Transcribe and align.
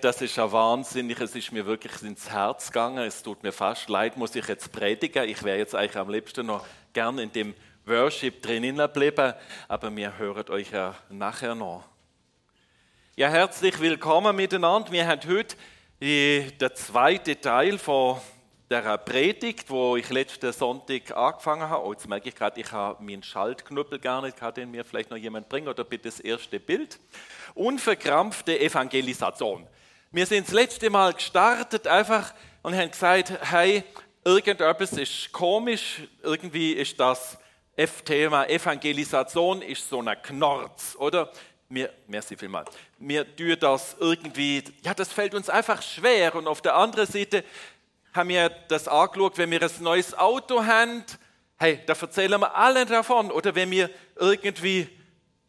Das 0.00 0.20
ist 0.20 0.36
ja 0.36 0.52
wahnsinnig, 0.52 1.18
es 1.20 1.34
ist 1.34 1.50
mir 1.50 1.64
wirklich 1.64 2.02
ins 2.02 2.28
Herz 2.28 2.66
gegangen. 2.66 3.04
Es 3.04 3.22
tut 3.22 3.42
mir 3.42 3.52
fast 3.52 3.88
leid, 3.88 4.16
muss 4.16 4.34
ich 4.34 4.46
jetzt 4.46 4.70
predigen. 4.70 5.28
Ich 5.28 5.42
wäre 5.42 5.58
jetzt 5.58 5.74
eigentlich 5.74 5.96
am 5.96 6.10
liebsten 6.10 6.46
noch 6.46 6.64
gerne 6.92 7.22
in 7.22 7.32
dem 7.32 7.54
Worship 7.86 8.42
drinnen 8.42 8.76
bleiben, 8.92 9.32
aber 9.66 9.96
wir 9.96 10.18
hören 10.18 10.48
euch 10.50 10.70
ja 10.70 10.94
nachher 11.08 11.54
noch. 11.54 11.84
Ja, 13.16 13.28
herzlich 13.28 13.80
willkommen 13.80 14.36
miteinander. 14.36 14.92
Wir 14.92 15.06
haben 15.06 15.22
heute 15.26 15.56
den 16.00 16.74
zweiten 16.74 17.40
Teil 17.40 17.78
von 17.78 18.20
der 18.70 18.98
Predigt, 18.98 19.70
wo 19.70 19.96
ich 19.96 20.10
letzten 20.10 20.52
Sonntag 20.52 21.16
angefangen 21.16 21.68
habe. 21.68 21.86
Oh, 21.86 21.92
jetzt 21.92 22.06
merke 22.06 22.28
ich 22.28 22.34
gerade, 22.34 22.60
ich 22.60 22.70
habe 22.70 23.02
meinen 23.02 23.22
Schaltknüppel 23.22 23.98
gar 23.98 24.20
nicht, 24.20 24.36
kann 24.36 24.52
den 24.52 24.70
mir 24.70 24.84
vielleicht 24.84 25.10
noch 25.10 25.16
jemand 25.16 25.48
bringen 25.48 25.68
oder 25.68 25.84
bitte 25.84 26.08
das 26.08 26.20
erste 26.20 26.60
Bild. 26.60 27.00
Unverkrampfte 27.54 28.60
Evangelisation. 28.60 29.66
Wir 30.10 30.24
sind 30.24 30.46
das 30.46 30.54
letzte 30.54 30.88
Mal 30.88 31.12
gestartet 31.12 31.86
einfach 31.86 32.32
und 32.62 32.74
haben 32.74 32.90
gesagt, 32.90 33.30
hey, 33.42 33.84
irgendetwas 34.24 34.92
ist 34.94 35.30
komisch, 35.32 36.00
irgendwie 36.22 36.72
ist 36.72 36.98
das 36.98 37.36
Thema 38.06 38.48
Evangelisation 38.48 39.60
ist 39.60 39.86
so 39.86 40.00
ein 40.00 40.16
Knorz, 40.22 40.96
oder? 40.98 41.30
Wir, 41.68 41.92
merci 42.06 42.38
vielmals. 42.38 42.70
Wir 42.98 43.36
tun 43.36 43.54
das 43.60 43.96
irgendwie, 44.00 44.64
ja, 44.82 44.94
das 44.94 45.12
fällt 45.12 45.34
uns 45.34 45.50
einfach 45.50 45.82
schwer. 45.82 46.34
Und 46.34 46.46
auf 46.46 46.62
der 46.62 46.74
anderen 46.74 47.06
Seite 47.06 47.44
haben 48.14 48.30
wir 48.30 48.48
das 48.48 48.88
angeschaut, 48.88 49.36
wenn 49.36 49.50
wir 49.50 49.62
ein 49.62 49.70
neues 49.80 50.16
Auto 50.16 50.64
haben, 50.64 51.04
hey, 51.58 51.80
da 51.84 51.92
erzählen 51.92 52.40
wir 52.40 52.56
alle 52.56 52.86
davon. 52.86 53.30
Oder 53.30 53.54
wenn 53.54 53.70
wir 53.70 53.90
irgendwie 54.16 54.88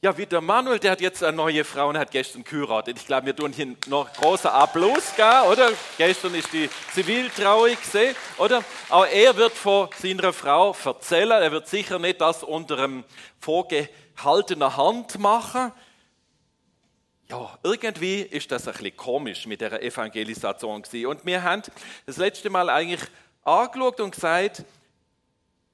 ja, 0.02 0.17
wie 0.17 0.26
der 0.26 0.39
Manuel, 0.39 0.80
der 0.80 0.91
hat 0.91 1.02
jetzt 1.02 1.21
eine 1.21 1.35
neue 1.35 1.66
Frau 1.66 1.89
und 1.89 1.98
hat 1.98 2.12
gestern 2.12 2.45
geheiratet. 2.45 2.98
Ich 2.98 3.05
glaube, 3.05 3.26
wir 3.26 3.35
tun 3.35 3.52
hier 3.52 3.76
noch 3.88 4.12
großer 4.13 4.53
Applaus, 4.53 5.13
gell, 5.17 5.41
oder? 5.52 5.72
Gestern 5.98 6.35
ist 6.35 6.53
die 6.53 6.70
Ziviltrauung 6.94 7.75
gesehen, 7.75 8.16
oder? 8.38 8.64
Auch 8.88 9.05
er 9.05 9.36
wird 9.36 9.52
von 9.52 9.89
seiner 10.00 10.31
Frau 10.31 10.73
erzählen. 10.86 11.42
Er 11.42 11.52
wird 11.52 11.67
sicher 11.67 12.00
nicht 12.00 12.22
das 12.22 12.44
unter 12.44 12.77
einem 12.77 13.03
vorgehaltener 13.39 14.77
Hand 14.77 15.20
machen. 15.20 15.73
Ja, 17.27 17.59
irgendwie 17.61 18.22
ist 18.22 18.52
das 18.52 18.70
ein 18.70 18.73
bisschen 18.73 18.95
komisch 18.95 19.47
mit 19.47 19.59
der 19.59 19.83
Evangelisation 19.83 20.81
gewesen. 20.81 21.08
Und 21.08 21.25
wir 21.25 21.44
haben 21.44 21.61
das 22.05 22.16
letzte 22.16 22.50
Mal 22.50 22.70
eigentlich 22.70 23.02
angeschaut 23.44 24.00
und 24.00 24.16
gesagt, 24.16 24.64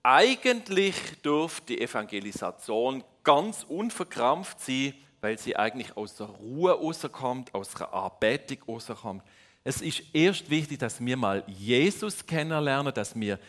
eigentlich 0.02 0.96
dürfte 1.24 1.68
die 1.68 1.82
Evangelisation 1.82 3.04
ganz 3.26 3.66
unverkrampft 3.68 4.62
sein, 4.62 4.94
weil 5.20 5.38
sie 5.38 5.58
eigentlich 5.58 5.98
aus 5.98 6.16
der 6.16 6.28
Ruhe 6.28 6.72
rauskommt, 6.72 7.54
aus 7.54 7.72
der 7.72 7.94
Anbetung 7.94 8.60
rauskommt. 8.68 9.24
Es 9.66 9.82
ist 9.82 10.04
erst 10.14 10.50
wichtig, 10.50 10.80
dass 10.80 11.04
wir 11.04 11.18
mal 11.18 11.44
Jesus 11.48 12.26
kennenlernen, 12.26 12.94
dass 12.94 13.20
wir 13.20 13.40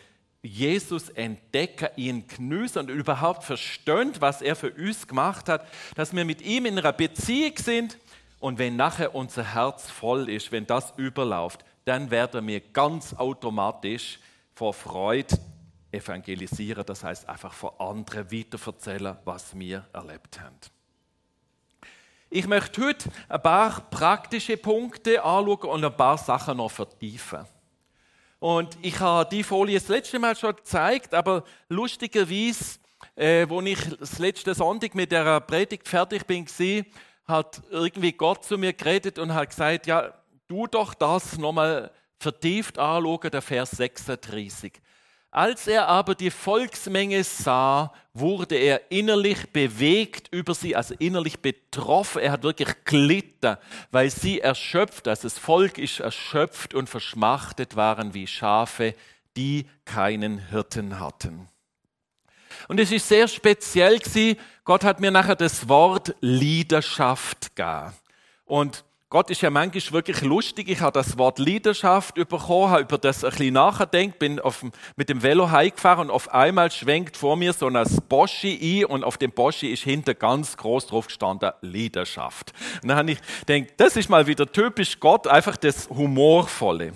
Jesus 0.41 1.09
entdecken, 1.09 1.89
ihn 1.95 2.27
genießen 2.27 2.81
und 2.81 2.89
überhaupt 2.89 3.43
verstehen, 3.43 4.13
was 4.19 4.41
er 4.41 4.55
für 4.55 4.71
uns 4.71 5.07
gemacht 5.07 5.47
hat, 5.47 5.67
dass 5.95 6.15
wir 6.15 6.25
mit 6.25 6.41
ihm 6.41 6.65
in 6.65 6.77
einer 6.77 6.93
Beziehung 6.93 7.57
sind 7.57 7.97
und 8.39 8.59
wenn 8.59 8.75
nachher 8.75 9.15
unser 9.15 9.53
Herz 9.53 9.89
voll 9.89 10.29
ist, 10.29 10.51
wenn 10.51 10.65
das 10.65 10.93
überläuft, 10.97 11.63
dann 11.85 12.11
werden 12.11 12.47
wir 12.47 12.59
ganz 12.59 13.13
automatisch 13.13 14.19
vor 14.53 14.73
Freude 14.73 15.37
evangelisieren, 15.97 16.85
das 16.85 17.03
heißt 17.03 17.27
einfach 17.27 17.53
vor 17.53 17.79
anderen 17.81 18.31
weiterverzählen, 18.31 19.17
was 19.25 19.57
wir 19.57 19.85
erlebt 19.93 20.39
haben. 20.39 20.55
Ich 22.29 22.47
möchte 22.47 22.83
heute 22.83 23.09
ein 23.29 23.41
paar 23.41 23.81
praktische 23.89 24.57
Punkte 24.57 25.23
anschauen 25.23 25.69
und 25.69 25.85
ein 25.85 25.95
paar 25.95 26.17
Sachen 26.17 26.57
noch 26.57 26.71
vertiefen. 26.71 27.45
Und 28.39 28.77
ich 28.81 28.99
habe 28.99 29.29
die 29.29 29.43
Folie 29.43 29.79
das 29.79 29.87
letzte 29.87 30.19
Mal 30.19 30.35
schon 30.35 30.55
gezeigt, 30.55 31.13
aber 31.13 31.43
lustigerweise, 31.69 32.79
äh, 33.15 33.47
wo 33.49 33.61
ich 33.61 33.79
das 33.97 34.19
letzte 34.19 34.53
Sonntag 34.53 34.93
mit 34.93 35.11
der 35.11 35.39
Predigt 35.39 35.87
fertig 35.87 36.27
bin, 36.27 36.45
war, 36.45 36.85
hat 37.25 37.61
irgendwie 37.69 38.11
Gott 38.11 38.43
zu 38.43 38.57
mir 38.57 38.73
geredet 38.73 39.19
und 39.19 39.33
hat 39.33 39.49
gesagt, 39.49 39.87
ja, 39.87 40.13
du 40.47 40.67
doch 40.67 40.93
das 40.93 41.37
nochmal 41.37 41.91
vertieft 42.19 42.77
anschauen, 42.77 43.31
der 43.31 43.41
Vers 43.41 43.71
36. 43.71 44.73
Als 45.37 45.67
er 45.67 45.87
aber 45.87 46.15
die 46.15 46.31
Volksmenge 46.31 47.23
sah, 47.23 47.93
wurde 48.11 48.55
er 48.55 48.89
innerlich 48.89 49.51
bewegt 49.51 50.29
über 50.33 50.55
sie, 50.55 50.75
also 50.75 50.95
innerlich 50.97 51.41
betroffen. 51.41 52.23
Er 52.23 52.31
hat 52.31 52.41
wirklich 52.41 52.69
gelitten, 52.85 53.57
weil 53.91 54.09
sie 54.09 54.39
erschöpft, 54.39 55.07
also 55.07 55.27
das 55.27 55.37
Volk 55.37 55.77
ist 55.77 55.99
erschöpft 55.99 56.73
und 56.73 56.89
verschmachtet 56.89 57.75
waren 57.75 58.15
wie 58.15 58.25
Schafe, 58.25 58.95
die 59.35 59.67
keinen 59.85 60.39
Hirten 60.49 60.99
hatten. 60.99 61.47
Und 62.67 62.79
es 62.79 62.91
ist 62.91 63.07
sehr 63.07 63.27
speziell 63.27 63.99
gewesen. 63.99 64.39
Gott 64.63 64.83
hat 64.83 64.99
mir 64.99 65.11
nachher 65.11 65.35
das 65.35 65.69
Wort 65.69 66.15
Leidenschaft 66.19 67.55
gegeben. 67.55 67.93
Und 68.45 68.85
Gott 69.09 69.29
ist 69.29 69.41
ja 69.41 69.49
manchmal 69.49 69.93
wirklich 69.93 70.19
lustig. 70.19 70.67
Ich 70.67 70.81
habe 70.81 70.99
das 70.99 71.17
Wort 71.17 71.39
Leidenschaft 71.39 72.15
bekommen, 72.15 72.71
habe 72.71 72.81
über 72.81 72.97
das 72.97 73.23
ein 73.23 73.29
bisschen 73.29 73.53
nachgedacht, 73.53 74.19
bin 74.19 74.37
auf, 74.41 74.65
mit 74.97 75.07
dem 75.07 75.23
Velo 75.23 75.49
heimgefahren 75.49 76.09
und 76.09 76.11
auf 76.13 76.33
einmal 76.33 76.69
schwenkt 76.71 77.15
vor 77.15 77.37
mir 77.37 77.53
so 77.53 77.67
ein 77.67 77.87
Boschi 78.09 78.81
ein 78.81 78.85
und 78.85 79.05
auf 79.05 79.17
dem 79.17 79.31
Boschi 79.31 79.71
ist 79.71 79.83
hinter 79.83 80.13
ganz 80.13 80.57
groß 80.57 80.87
drauf 80.87 81.07
gestanden 81.07 81.51
Leidenschaft. 81.61 82.51
Und 82.81 82.89
dann 82.89 82.97
habe 82.97 83.11
ich 83.11 83.19
gedacht, 83.45 83.75
das 83.77 83.95
ist 83.95 84.09
mal 84.09 84.27
wieder 84.27 84.51
typisch 84.51 84.99
Gott, 84.99 85.25
einfach 85.25 85.55
das 85.55 85.89
Humorvolle. 85.89 86.91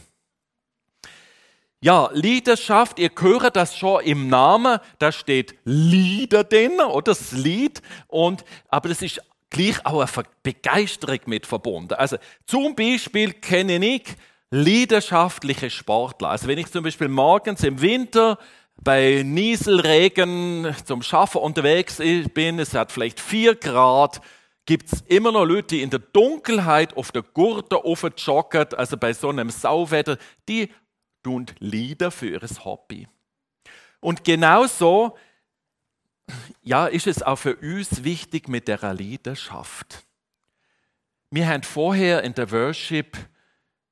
Ja, 1.79 2.09
Leidenschaft, 2.11 2.99
ihr 2.99 3.11
hört 3.17 3.55
das 3.55 3.77
schon 3.77 4.03
im 4.03 4.27
Namen, 4.27 4.79
da 4.99 5.13
steht 5.13 5.55
Lieder 5.63 6.43
drin, 6.43 6.81
oder 6.81 7.13
das 7.13 7.31
Lied, 7.31 7.81
und, 8.07 8.43
aber 8.67 8.89
das 8.89 9.01
ist 9.01 9.21
gleich 9.51 9.85
auch 9.85 10.01
eine 10.01 10.25
Begeisterung 10.41 11.19
mit 11.27 11.45
verbunden. 11.45 11.93
Also 11.93 12.17
zum 12.47 12.75
Beispiel 12.75 13.33
kenne 13.33 13.85
ich 13.85 14.03
leidenschaftliche 14.49 15.69
Sportler. 15.69 16.29
Also 16.29 16.47
wenn 16.47 16.57
ich 16.57 16.71
zum 16.71 16.83
Beispiel 16.83 17.07
morgens 17.07 17.63
im 17.63 17.79
Winter 17.81 18.39
bei 18.83 19.21
Nieselregen 19.23 20.75
zum 20.85 21.03
Schaffen 21.03 21.41
unterwegs 21.41 21.97
bin, 22.33 22.57
es 22.59 22.73
hat 22.73 22.91
vielleicht 22.91 23.19
vier 23.19 23.55
Grad, 23.55 24.21
gibt 24.65 24.91
es 24.91 25.01
immer 25.01 25.31
noch 25.31 25.45
Leute, 25.45 25.75
die 25.75 25.81
in 25.81 25.89
der 25.89 25.99
Dunkelheit 25.99 26.95
auf 26.97 27.11
der 27.11 27.21
Gurte 27.21 27.81
joggen, 28.17 28.73
also 28.75 28.97
bei 28.97 29.13
so 29.13 29.29
einem 29.29 29.49
Sauwetter, 29.49 30.17
die 30.47 30.69
tun 31.23 31.45
Lieder 31.59 32.09
für 32.09 32.27
ihr 32.27 32.41
Hobby. 32.63 33.07
Und 33.99 34.23
genauso 34.23 35.15
ja, 36.61 36.87
ist 36.87 37.07
es 37.07 37.23
auch 37.23 37.37
für 37.37 37.55
uns 37.55 38.03
wichtig 38.03 38.47
mit 38.47 38.67
der 38.67 38.79
Leidenschaft. 38.81 40.03
Wir 41.29 41.47
haben 41.47 41.63
vorher 41.63 42.23
in 42.23 42.33
der 42.33 42.51
Worship 42.51 43.17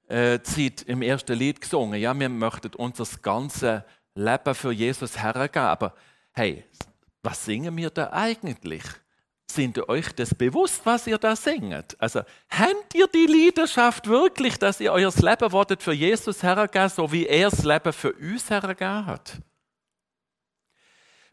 äh, 0.10 0.40
Zeit 0.42 0.82
im 0.84 1.02
ersten 1.02 1.38
Lied 1.38 1.62
gesungen. 1.62 2.00
Ja, 2.00 2.18
wir 2.18 2.30
möchten 2.30 2.74
unser 2.76 3.06
ganzes 3.22 3.82
Leben 4.16 4.56
für 4.56 4.72
Jesus 4.72 5.22
hergeben. 5.22 5.64
Aber 5.64 5.94
hey, 6.34 6.66
was 7.24 7.46
singen 7.46 7.76
wir 7.78 7.90
da 7.90 8.12
eigentlich? 8.12 8.84
Sind 9.50 9.78
ihr 9.78 9.90
euch 9.90 10.12
das 10.14 10.36
bewusst, 10.36 10.82
was 10.86 11.08
ihr 11.08 11.18
da 11.18 11.36
singt? 11.36 12.00
Also, 12.00 12.22
habt 12.50 12.94
ihr 12.94 13.08
die 13.08 13.26
Leidenschaft 13.26 14.08
wirklich, 14.08 14.58
dass 14.58 14.80
ihr 14.80 14.92
euer 14.92 15.12
Leben 15.12 15.52
wolltet 15.52 15.82
für 15.82 15.94
Jesus 15.94 16.44
hergeben, 16.44 16.90
so 16.90 17.12
wie 17.12 17.26
er 17.26 17.50
das 17.50 17.64
Leben 17.64 17.92
für 17.92 18.14
uns 18.14 18.50
hergegeben 18.50 19.06
hat? 19.06 19.40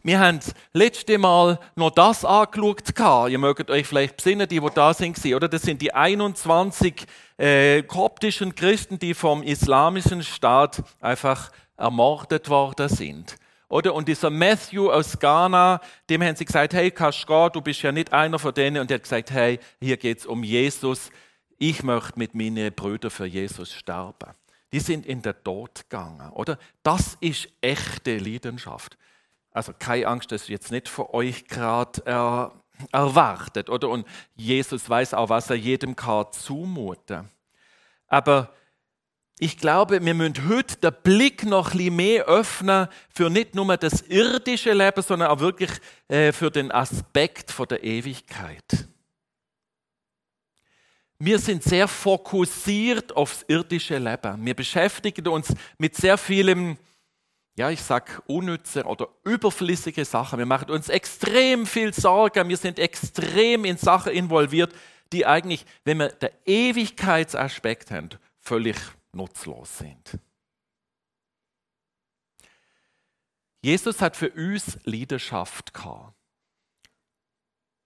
Wir 0.07 0.21
haben 0.21 0.39
das 0.39 0.55
letzte 0.73 1.19
Mal 1.19 1.59
noch 1.75 1.91
das 1.91 2.25
angeschaut. 2.25 3.29
Ihr 3.29 3.39
mögt 3.39 3.69
euch 3.69 3.89
vielleicht 3.89 4.17
besinnen, 4.19 4.47
die, 4.47 4.61
die 4.61 4.71
da 4.73 4.95
sind, 4.95 5.19
oder? 5.35 5.49
Das 5.49 5.63
sind 5.63 5.83
die 5.83 5.93
21 5.93 7.07
äh, 7.39 7.83
koptischen 7.83 8.55
Christen, 8.55 9.01
die 9.01 9.15
vom 9.15 9.43
islamischen 9.43 10.23
Staat 10.23 10.85
einfach 11.01 11.51
ermordet 11.77 12.49
worden 12.49 12.89
sind. 12.89 13.35
Oder? 13.69 13.95
Und 13.95 14.07
dieser 14.07 14.31
Matthew 14.31 14.93
aus 14.93 15.19
Ghana, 15.19 15.81
dem 16.09 16.23
haben 16.23 16.37
sie 16.37 16.45
gesagt, 16.45 16.75
hey 16.75 16.93
Kashgar, 16.93 17.51
du 17.51 17.61
bist 17.61 17.83
ja 17.83 17.91
nicht 17.91 18.13
einer 18.13 18.39
von 18.39 18.55
denen. 18.55 18.83
Und 18.83 18.93
er 18.93 18.99
hat 18.99 19.03
gesagt, 19.03 19.33
hey, 19.33 19.59
hier 19.81 19.97
geht 19.97 20.21
es 20.21 20.27
um 20.27 20.45
Jesus. 20.45 21.11
Ich 21.59 21.83
möchte 21.83 22.17
mit 22.17 22.33
meinen 22.33 22.73
Brüdern 22.73 23.11
für 23.11 23.27
Jesus 23.27 23.73
sterben. 23.73 24.35
Die 24.73 24.79
sind 24.79 25.05
in 25.05 25.21
den 25.23 25.35
Tod 25.43 25.81
gegangen, 25.91 26.31
oder? 26.31 26.61
Das 26.85 27.17
ist 27.21 27.49
echte 27.61 28.19
Leidenschaft. 28.19 28.97
Also 29.57 29.73
keine 29.79 30.07
Angst, 30.07 30.31
das 30.33 30.43
ist 30.43 30.49
jetzt 30.49 30.71
nicht 30.71 30.89
für 30.89 31.15
euch 31.15 31.47
gerade 31.47 32.03
äh, 32.05 32.87
erwartet, 32.93 33.71
oder? 33.71 33.89
Und 33.89 34.07
Jesus 34.35 34.89
weiß 34.89 35.15
auch, 35.15 35.31
was 35.31 35.49
er 35.49 35.57
jedem 35.57 35.97
kann 35.97 36.27
zumuten. 36.33 37.31
Aber 38.07 38.53
ich 39.39 39.59
glaube, 39.59 40.05
wir 40.05 40.15
müssen 40.15 40.49
heute 40.49 40.77
den 40.77 40.95
Blick 41.03 41.45
noch 41.45 41.75
ein 41.75 41.97
mehr 41.97 42.27
öffnen 42.27 42.89
für 43.09 43.31
nicht 43.31 43.55
nur 43.55 43.77
das 43.77 44.03
irdische 44.03 44.73
Leben, 44.73 45.03
sondern 45.03 45.31
auch 45.31 45.41
wirklich 45.41 45.71
äh, 46.09 46.33
für 46.33 46.51
den 46.51 46.71
Aspekt 46.71 47.51
von 47.51 47.67
der 47.67 47.83
Ewigkeit. 47.83 48.89
wir 51.19 51.39
sind 51.39 51.63
sehr 51.63 51.89
fokussiert 51.89 53.17
aufs 53.17 53.45
irdische 53.49 53.99
Leben. 53.99 54.45
Wir 54.45 54.55
beschäftigen 54.55 55.27
uns 55.29 55.55
mit 55.79 55.97
sehr 55.97 56.19
vielem, 56.19 56.77
ja, 57.57 57.71
ich 57.71 57.83
sag 57.83 58.23
unnütze 58.27 58.85
oder 58.85 59.09
überflüssige 59.25 60.05
Sachen. 60.05 60.39
Wir 60.39 60.47
machen 60.47 60.71
uns 60.71 60.89
extrem 60.89 61.67
viel 61.67 61.93
Sorgen. 61.93 62.49
Wir 62.49 62.57
sind 62.57 62.79
extrem 62.79 63.65
in 63.65 63.77
Sachen 63.77 64.13
involviert, 64.13 64.75
die 65.13 65.25
eigentlich, 65.25 65.65
wenn 65.85 65.99
wir 65.99 66.09
den 66.09 66.31
Ewigkeitsaspekt 66.45 67.91
haben, 67.91 68.11
völlig 68.41 68.77
nutzlos 69.13 69.79
sind. 69.79 70.19
Jesus 73.63 74.01
hat 74.01 74.17
für 74.17 74.31
uns 74.31 74.79
Leidenschaft 74.85 75.73
gehabt 75.73 76.17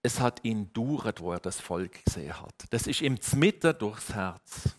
es 0.03 0.19
hat 0.19 0.43
ihn 0.43 0.71
duret, 0.73 1.21
wo 1.21 1.31
er 1.31 1.39
das 1.39 1.59
Volk 1.59 2.03
gesehen 2.05 2.39
hat. 2.39 2.65
Das 2.71 2.87
ist 2.87 3.01
ihm 3.01 3.21
zmitte 3.21 3.73
durchs 3.73 4.13
Herz. 4.13 4.75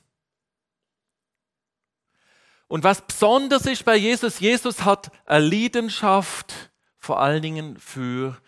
Und 2.73 2.85
was 2.85 3.03
besonders 3.03 3.67
ist 3.67 3.85
bei 3.85 3.97
Jesus, 3.97 4.41
Jesus 4.41 4.83
hat 4.83 5.11
eine 5.27 5.45
Leidenschaft 5.45 6.71
vor 6.97 7.21
allen 7.21 7.43
Dingen 7.43 7.77
für 7.77 8.39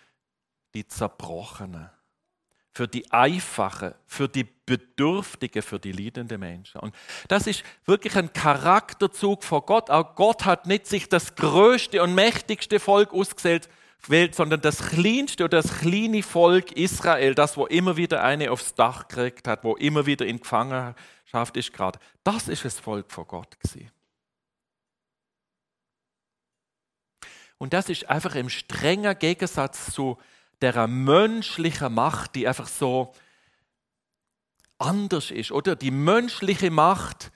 die 0.72 0.88
Zerbrochenen, 0.88 1.90
für 2.72 2.88
die 2.88 3.12
Einfache, 3.12 3.96
für 4.06 4.26
die 4.26 4.44
Bedürftige, 4.64 5.60
für 5.60 5.78
die 5.78 5.92
leidenden 5.92 6.40
Menschen. 6.40 6.80
Und 6.80 6.94
das 7.28 7.46
ist 7.46 7.64
wirklich 7.84 8.16
ein 8.16 8.32
Charakterzug 8.32 9.44
vor 9.44 9.66
Gott. 9.66 9.90
Auch 9.90 10.14
Gott 10.14 10.46
hat 10.46 10.66
nicht 10.66 10.86
sich 10.86 11.10
das 11.10 11.34
größte 11.34 12.02
und 12.02 12.14
mächtigste 12.14 12.80
Volk 12.80 13.12
ausgesellt, 13.12 13.68
sondern 14.30 14.62
das 14.62 14.88
kleinste 14.88 15.44
oder 15.44 15.60
das 15.60 15.80
kleine 15.80 16.22
Volk 16.22 16.72
Israel, 16.72 17.34
das, 17.34 17.58
wo 17.58 17.66
immer 17.66 17.98
wieder 17.98 18.24
eine 18.24 18.52
aufs 18.52 18.74
Dach 18.74 19.06
gekriegt 19.06 19.46
hat, 19.46 19.64
wo 19.64 19.76
immer 19.76 20.06
wieder 20.06 20.24
in 20.24 20.40
Gefangenschaft 20.40 21.58
ist 21.58 21.74
gerade, 21.74 21.98
das 22.22 22.48
ist 22.48 22.64
das 22.64 22.80
Volk 22.80 23.12
von 23.12 23.26
Gott 23.26 23.60
gewesen. 23.60 23.90
Und 27.64 27.72
das 27.72 27.88
ist 27.88 28.10
einfach 28.10 28.34
im 28.34 28.50
strengen 28.50 29.18
Gegensatz 29.18 29.90
zu 29.90 30.18
der 30.60 30.86
menschlichen 30.86 31.94
Macht, 31.94 32.34
die 32.34 32.46
einfach 32.46 32.68
so 32.68 33.14
anders 34.76 35.30
ist, 35.30 35.50
oder? 35.50 35.74
Die 35.74 35.90
menschliche 35.90 36.70
Macht, 36.70 37.32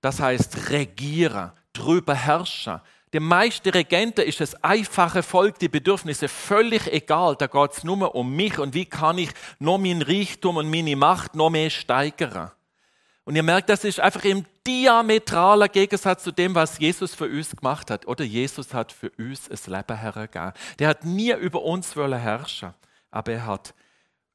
das 0.00 0.20
heißt 0.20 0.70
regieren, 0.70 1.52
drüber 1.74 2.14
herrschen, 2.14 2.80
der 3.12 3.20
meisten 3.20 3.68
Regenten 3.68 4.24
ist 4.24 4.40
das 4.40 4.54
einfache 4.64 5.22
Volk, 5.22 5.58
die 5.58 5.68
Bedürfnisse 5.68 6.28
völlig 6.28 6.90
egal. 6.90 7.36
Da 7.36 7.46
geht 7.46 7.72
es 7.72 7.84
nur 7.84 8.14
um 8.14 8.34
mich 8.34 8.58
und 8.58 8.72
wie 8.72 8.86
kann 8.86 9.18
ich 9.18 9.28
noch 9.58 9.76
meinen 9.76 10.00
Reichtum 10.00 10.56
und 10.56 10.70
meine 10.70 10.96
Macht 10.96 11.34
noch 11.34 11.50
mehr 11.50 11.68
steigern. 11.68 12.52
Und 13.28 13.36
ihr 13.36 13.42
merkt, 13.42 13.68
das 13.68 13.84
ist 13.84 14.00
einfach 14.00 14.24
im 14.24 14.46
diametraler 14.66 15.68
Gegensatz 15.68 16.24
zu 16.24 16.32
dem, 16.32 16.54
was 16.54 16.78
Jesus 16.78 17.14
für 17.14 17.26
uns 17.26 17.54
gemacht 17.54 17.90
hat. 17.90 18.06
Oder 18.06 18.24
Jesus 18.24 18.72
hat 18.72 18.90
für 18.90 19.10
uns 19.18 19.50
ein 19.50 19.70
Leben 19.70 19.98
hergegeben. 19.98 20.52
Der 20.78 20.88
hat 20.88 21.04
nie 21.04 21.34
über 21.34 21.62
uns 21.62 21.94
herrschen 21.94 22.72
aber 23.10 23.32
er 23.32 23.44
hat 23.44 23.74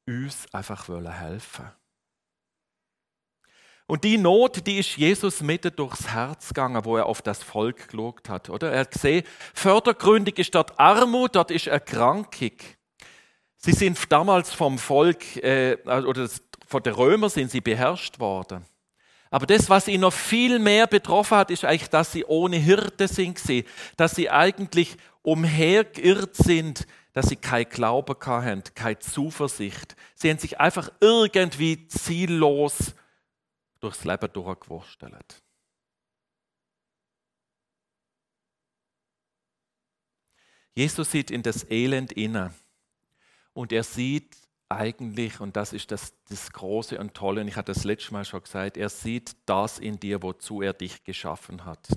uns 0.06 0.46
einfach 0.52 0.88
helfen 0.88 1.72
und 3.88 4.04
die 4.04 4.16
Not, 4.16 4.64
die 4.64 4.78
ist 4.78 4.96
Jesus 4.96 5.40
mitten 5.40 5.74
durchs 5.74 6.06
Herz 6.06 6.48
gegangen, 6.48 6.84
wo 6.84 6.96
er 6.96 7.06
auf 7.06 7.20
das 7.20 7.42
Volk 7.42 7.88
geschaut 7.88 8.28
hat. 8.28 8.48
Oder? 8.48 8.70
Er 8.70 8.80
hat 8.80 8.92
gesehen, 8.92 9.24
fördergründig 9.52 10.38
ist 10.38 10.54
dort 10.54 10.78
Armut, 10.78 11.34
dort 11.34 11.50
ist 11.50 11.66
Erkrankung. 11.66 12.52
Sie 13.56 13.72
sind 13.72 14.00
damals 14.12 14.54
vom 14.54 14.78
Volk 14.78 15.36
äh, 15.38 15.78
oder 15.84 16.28
von 16.66 16.82
den 16.82 16.94
Römern 16.94 17.28
sind 17.28 17.50
sie 17.50 17.60
beherrscht 17.60 18.20
worden. 18.20 18.64
Aber 19.30 19.46
das, 19.46 19.68
was 19.68 19.88
ihn 19.88 20.02
noch 20.02 20.12
viel 20.12 20.58
mehr 20.58 20.86
betroffen 20.86 21.38
hat, 21.38 21.50
ist 21.50 21.64
eigentlich, 21.64 21.90
dass 21.90 22.12
sie 22.12 22.24
ohne 22.24 22.56
Hirte 22.56 23.08
sind, 23.08 23.40
dass 23.96 24.14
sie 24.14 24.30
eigentlich 24.30 24.96
umhergeirrt 25.22 26.36
sind, 26.36 26.86
dass 27.14 27.28
sie 27.28 27.36
kein 27.36 27.68
Glauben 27.68 28.14
hatten, 28.20 28.62
keine 28.74 28.98
Zuversicht. 28.98 29.96
Sie 30.14 30.30
haben 30.30 30.38
sich 30.38 30.60
einfach 30.60 30.90
irgendwie 31.00 31.88
ziellos 31.88 32.94
durchs 33.80 34.04
Leben 34.04 34.32
durchgewurstelt. 34.32 35.42
Jesus 40.74 41.10
sieht 41.10 41.30
in 41.30 41.42
das 41.42 41.70
Elend 41.70 42.12
inne 42.12 42.52
und 43.52 43.72
er 43.72 43.84
sieht 43.84 44.36
eigentlich, 44.76 45.40
und 45.40 45.56
das 45.56 45.72
ist 45.72 45.90
das, 45.90 46.14
das 46.28 46.52
Große 46.52 46.98
und 46.98 47.14
Tolle, 47.14 47.40
und 47.40 47.48
ich 47.48 47.56
hatte 47.56 47.72
das 47.72 47.84
letzte 47.84 48.12
Mal 48.12 48.24
schon 48.24 48.42
gesagt, 48.42 48.76
er 48.76 48.88
sieht 48.88 49.36
das 49.46 49.78
in 49.78 49.98
dir, 49.98 50.22
wozu 50.22 50.62
er 50.62 50.72
dich 50.72 51.04
geschaffen 51.04 51.64
hat. 51.64 51.88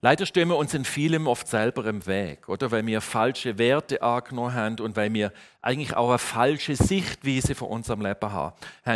Leider 0.00 0.26
stehen 0.26 0.48
wir 0.48 0.56
uns 0.56 0.74
in 0.74 0.84
vielem 0.84 1.26
oft 1.26 1.48
selber 1.48 1.86
im 1.86 2.04
Weg, 2.06 2.50
oder? 2.50 2.70
Weil 2.70 2.84
wir 2.84 3.00
falsche 3.00 3.56
Werte 3.56 4.02
angenommen 4.02 4.52
haben 4.52 4.78
und 4.80 4.96
weil 4.96 5.10
wir 5.14 5.32
eigentlich 5.62 5.96
auch 5.96 6.10
eine 6.10 6.18
falsche 6.18 6.76
Sichtweise 6.76 7.54
von 7.54 7.68
unserem 7.68 8.02
Leben 8.02 8.30
haben. 8.30 8.54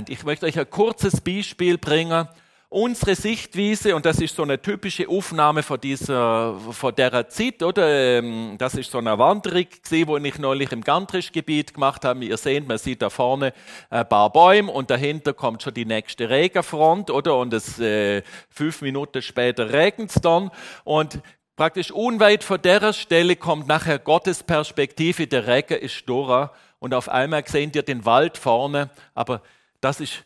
Ich 0.08 0.24
möchte 0.24 0.44
euch 0.44 0.58
ein 0.58 0.68
kurzes 0.68 1.22
Beispiel 1.22 1.78
bringen 1.78 2.28
unsere 2.70 3.14
Sichtweise, 3.14 3.96
und 3.96 4.04
das 4.04 4.20
ist 4.20 4.36
so 4.36 4.42
eine 4.42 4.60
typische 4.60 5.08
Aufnahme 5.08 5.62
von 5.62 5.80
dieser, 5.80 6.54
von 6.58 6.94
der 6.94 7.28
Zeit, 7.28 7.62
oder? 7.62 7.88
Ähm, 7.88 8.56
das 8.58 8.74
ist 8.74 8.90
so 8.90 8.98
eine 8.98 9.18
Wanderung 9.18 9.66
gewesen, 9.82 10.08
wo 10.08 10.16
ich 10.18 10.38
neulich 10.38 10.70
im 10.72 10.82
Gantrischgebiet 10.82 11.74
gemacht 11.74 12.04
habe. 12.04 12.24
Ihr 12.24 12.36
seht, 12.36 12.68
man 12.68 12.76
sieht 12.76 13.00
da 13.00 13.08
vorne 13.08 13.54
ein 13.88 14.08
paar 14.08 14.30
Bäume 14.30 14.70
und 14.70 14.90
dahinter 14.90 15.32
kommt 15.32 15.62
schon 15.62 15.72
die 15.74 15.86
nächste 15.86 16.28
Regenfront, 16.28 17.10
oder? 17.10 17.38
Und 17.38 17.54
es, 17.54 17.78
äh, 17.78 18.22
fünf 18.50 18.82
Minuten 18.82 19.22
später 19.22 19.72
regnet 19.72 20.10
es 20.10 20.20
dann 20.20 20.50
und 20.84 21.20
praktisch 21.56 21.90
unweit 21.90 22.44
von 22.44 22.60
der 22.60 22.92
Stelle 22.92 23.36
kommt 23.36 23.66
nachher 23.66 23.98
Gottes 23.98 24.42
Perspektive, 24.42 25.26
der 25.26 25.46
Regen 25.46 25.78
ist 25.78 26.06
durch 26.06 26.50
und 26.80 26.92
auf 26.92 27.08
einmal 27.08 27.44
sehen 27.46 27.72
ihr 27.74 27.82
den 27.82 28.04
Wald 28.04 28.36
vorne, 28.36 28.90
aber 29.14 29.42
das 29.80 30.00
ist 30.00 30.24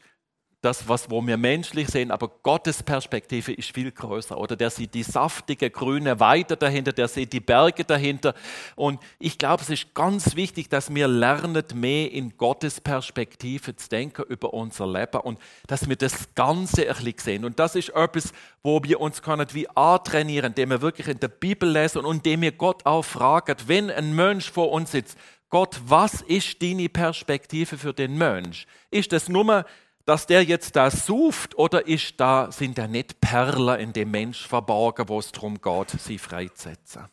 das, 0.62 0.88
was 0.88 1.10
wo 1.10 1.20
wir 1.26 1.36
menschlich 1.36 1.88
sehen, 1.88 2.12
aber 2.12 2.28
Gottes 2.28 2.84
Perspektive 2.84 3.52
ist 3.52 3.74
viel 3.74 3.90
größer. 3.90 4.38
Oder 4.38 4.54
der 4.54 4.70
sieht 4.70 4.94
die 4.94 5.02
saftige 5.02 5.70
grüne 5.70 6.20
Weide 6.20 6.56
dahinter, 6.56 6.92
der 6.92 7.08
sieht 7.08 7.32
die 7.32 7.40
Berge 7.40 7.84
dahinter. 7.84 8.32
Und 8.76 9.00
ich 9.18 9.38
glaube, 9.38 9.62
es 9.62 9.70
ist 9.70 9.92
ganz 9.92 10.36
wichtig, 10.36 10.68
dass 10.68 10.94
wir 10.94 11.08
lernen, 11.08 11.64
mehr 11.74 12.12
in 12.12 12.36
Gottes 12.36 12.80
Perspektive 12.80 13.74
zu 13.74 13.88
denken 13.88 14.22
über 14.28 14.54
unser 14.54 14.86
Leben 14.86 15.20
und 15.20 15.40
dass 15.66 15.88
wir 15.88 15.96
das 15.96 16.32
Ganze 16.36 16.82
ein 16.82 16.94
bisschen 16.94 17.18
sehen. 17.18 17.44
Und 17.44 17.58
das 17.58 17.74
ist 17.74 17.88
etwas, 17.90 18.32
wo 18.62 18.84
wir 18.84 19.00
uns 19.00 19.20
können 19.20 19.48
wie 19.52 19.68
antrainieren, 19.68 20.52
indem 20.52 20.70
wir 20.70 20.80
wirklich 20.80 21.08
in 21.08 21.18
der 21.18 21.28
Bibel 21.28 21.68
lesen 21.68 22.04
und 22.04 22.18
indem 22.18 22.42
wir 22.42 22.52
Gott 22.52 22.86
auch 22.86 23.02
fragen, 23.02 23.56
wenn 23.66 23.90
ein 23.90 24.14
Mensch 24.14 24.48
vor 24.48 24.70
uns 24.70 24.92
sitzt, 24.92 25.18
Gott, 25.52 25.78
was 25.84 26.22
ist 26.22 26.62
deine 26.62 26.88
Perspektive 26.88 27.76
für 27.76 27.92
den 27.92 28.16
Mensch? 28.16 28.66
Ist 28.90 29.12
das 29.12 29.28
nur 29.28 29.66
dass 30.04 30.26
der 30.26 30.42
jetzt 30.44 30.76
da 30.76 30.90
sucht 30.90 31.54
oder 31.56 31.86
ist 31.86 32.18
da, 32.18 32.50
sind 32.50 32.78
da 32.78 32.86
nicht 32.86 33.20
Perlen 33.20 33.80
in 33.80 33.92
dem 33.92 34.10
Mensch 34.10 34.46
verborgen, 34.46 35.08
wo 35.08 35.18
es 35.18 35.30
darum 35.32 35.60
geht, 35.60 35.90
sie 35.90 36.18
freizusetzen? 36.18 37.06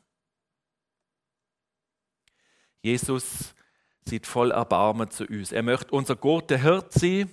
Jesus 2.82 3.54
sieht 4.06 4.26
voll 4.26 4.52
Erbarmen 4.52 5.12
zu 5.12 5.26
uns. 5.26 5.52
Er 5.52 5.64
möchte 5.64 5.92
unser 5.92 6.16
guter 6.16 6.58
Hirt 6.58 6.94
sein 6.94 7.30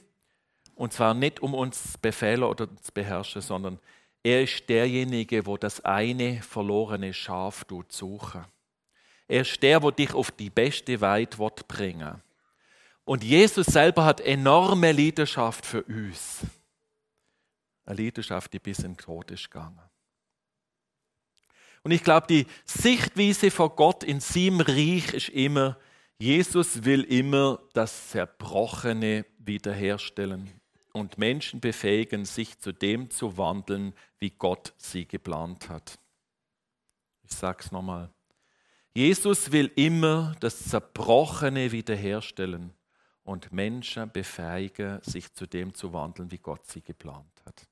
und 0.75 0.93
zwar 0.93 1.15
nicht 1.15 1.41
um 1.41 1.55
uns 1.55 1.93
zu 1.93 1.99
befehlen 2.01 2.43
oder 2.43 2.69
zu 2.77 2.93
beherrschen, 2.93 3.41
sondern 3.41 3.79
er 4.23 4.43
ist 4.43 4.69
derjenige, 4.69 5.47
wo 5.47 5.57
das 5.57 5.85
eine 5.85 6.43
verlorene 6.43 7.15
Schaf 7.15 7.65
suchen. 7.89 8.45
Er 9.29 9.43
ist 9.43 9.63
der, 9.63 9.83
wo 9.83 9.91
dich 9.91 10.13
auf 10.15 10.31
die 10.33 10.51
beste 10.51 11.01
Weide 11.01 11.37
bringen 11.69 12.01
will. 12.01 12.26
Und 13.07 13.23
Jesus 13.23 13.67
selber 13.67 14.05
hat 14.05 14.21
enorme 14.21 14.91
Leidenschaft 14.91 15.65
für 15.65 15.85
uns. 15.85 16.41
Eine 17.85 18.03
Leidenschaft, 18.03 18.53
die 18.53 18.59
bis 18.59 18.81
in 18.81 18.95
den 18.95 18.97
Tod 18.97 19.31
ist 19.31 19.49
gegangen. 19.49 19.81
Und 21.85 21.93
ich 21.93 22.03
glaube, 22.03 22.27
die 22.27 22.47
Sichtweise 22.65 23.53
von 23.53 23.71
Gott 23.77 24.03
in 24.03 24.19
seinem 24.19 24.61
Reich 24.61 25.15
ist 25.15 25.29
immer, 25.29 25.79
Jesus 26.19 26.85
will 26.85 27.05
immer 27.05 27.61
das 27.75 28.11
Zerbrochene 28.11 29.25
wiederherstellen 29.39 30.51
und 30.93 31.17
Menschen 31.17 31.61
befähigen, 31.61 32.25
sich 32.25 32.59
zu 32.59 32.73
dem 32.73 33.09
zu 33.11 33.39
wandeln, 33.39 33.95
wie 34.19 34.31
Gott 34.31 34.75
sie 34.79 35.07
geplant 35.07 35.69
hat. 35.69 36.01
Ich 37.23 37.37
sage 37.37 37.59
es 37.61 37.71
nochmal. 37.71 38.11
Jesus 38.95 39.53
will 39.53 39.71
immer 39.77 40.35
das 40.41 40.65
Zerbrochene 40.65 41.71
wiederherstellen 41.71 42.73
und 43.27 43.53
Menschen 43.53 44.11
befähigen, 44.11 45.01
sich 45.03 45.33
zu 45.35 45.47
dem 45.47 45.75
zu 45.75 45.93
wandeln, 45.93 46.31
wie 46.31 46.39
Gott 46.39 46.67
sie 46.67 46.81
geplant 46.81 47.43
hat. 47.45 47.67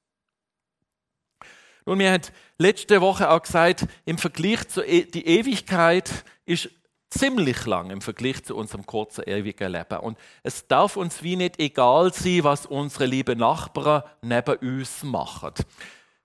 Nun, 1.87 1.99
mir 1.99 2.12
hat 2.12 2.32
letzte 2.58 3.00
Woche 3.00 3.30
auch 3.30 3.42
gesagt, 3.42 3.87
im 4.04 4.16
Vergleich 4.16 4.68
zur 4.68 4.87
e 4.87 5.04
die 5.04 5.26
Ewigkeit 5.26 6.25
ist 6.46 6.70
ziemlich 7.11 7.64
lang 7.66 7.90
im 7.90 8.00
Vergleich 8.00 8.42
zu 8.42 8.56
unserem 8.56 8.87
kurzen, 8.87 9.25
ewigen 9.26 9.70
Leben. 9.70 9.99
Und 9.99 10.18
es 10.42 10.66
darf 10.66 10.96
uns 10.96 11.23
wie 11.23 11.37
nicht 11.37 11.61
egal 11.61 12.12
sein, 12.12 12.44
was 12.44 12.66
unsere 12.66 13.06
lieben 13.06 13.38
Nachbarn 13.38 14.02
neben 14.23 14.56
uns 14.56 15.02
machen. 15.02 15.52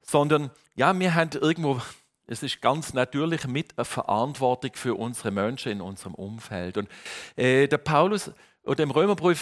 Sondern, 0.02 0.50
ja, 0.76 0.98
wir 0.98 1.14
haben 1.14 1.30
irgendwo, 1.34 1.82
es 2.26 2.42
ist 2.42 2.62
ganz 2.62 2.94
natürlich 2.94 3.46
mit 3.46 3.78
eine 3.78 3.86
Verantwortung 3.86 4.72
für 4.74 4.96
unsere 4.96 5.32
Menschen 5.32 5.74
in 5.74 5.82
unserem 5.82 6.16
Umfeld. 6.16 6.78
Und 6.78 6.90
äh, 7.36 7.68
der 7.68 7.78
Paulus 7.78 8.32
oder 8.70 8.84
im 8.84 8.92
Römerbrief 8.92 9.42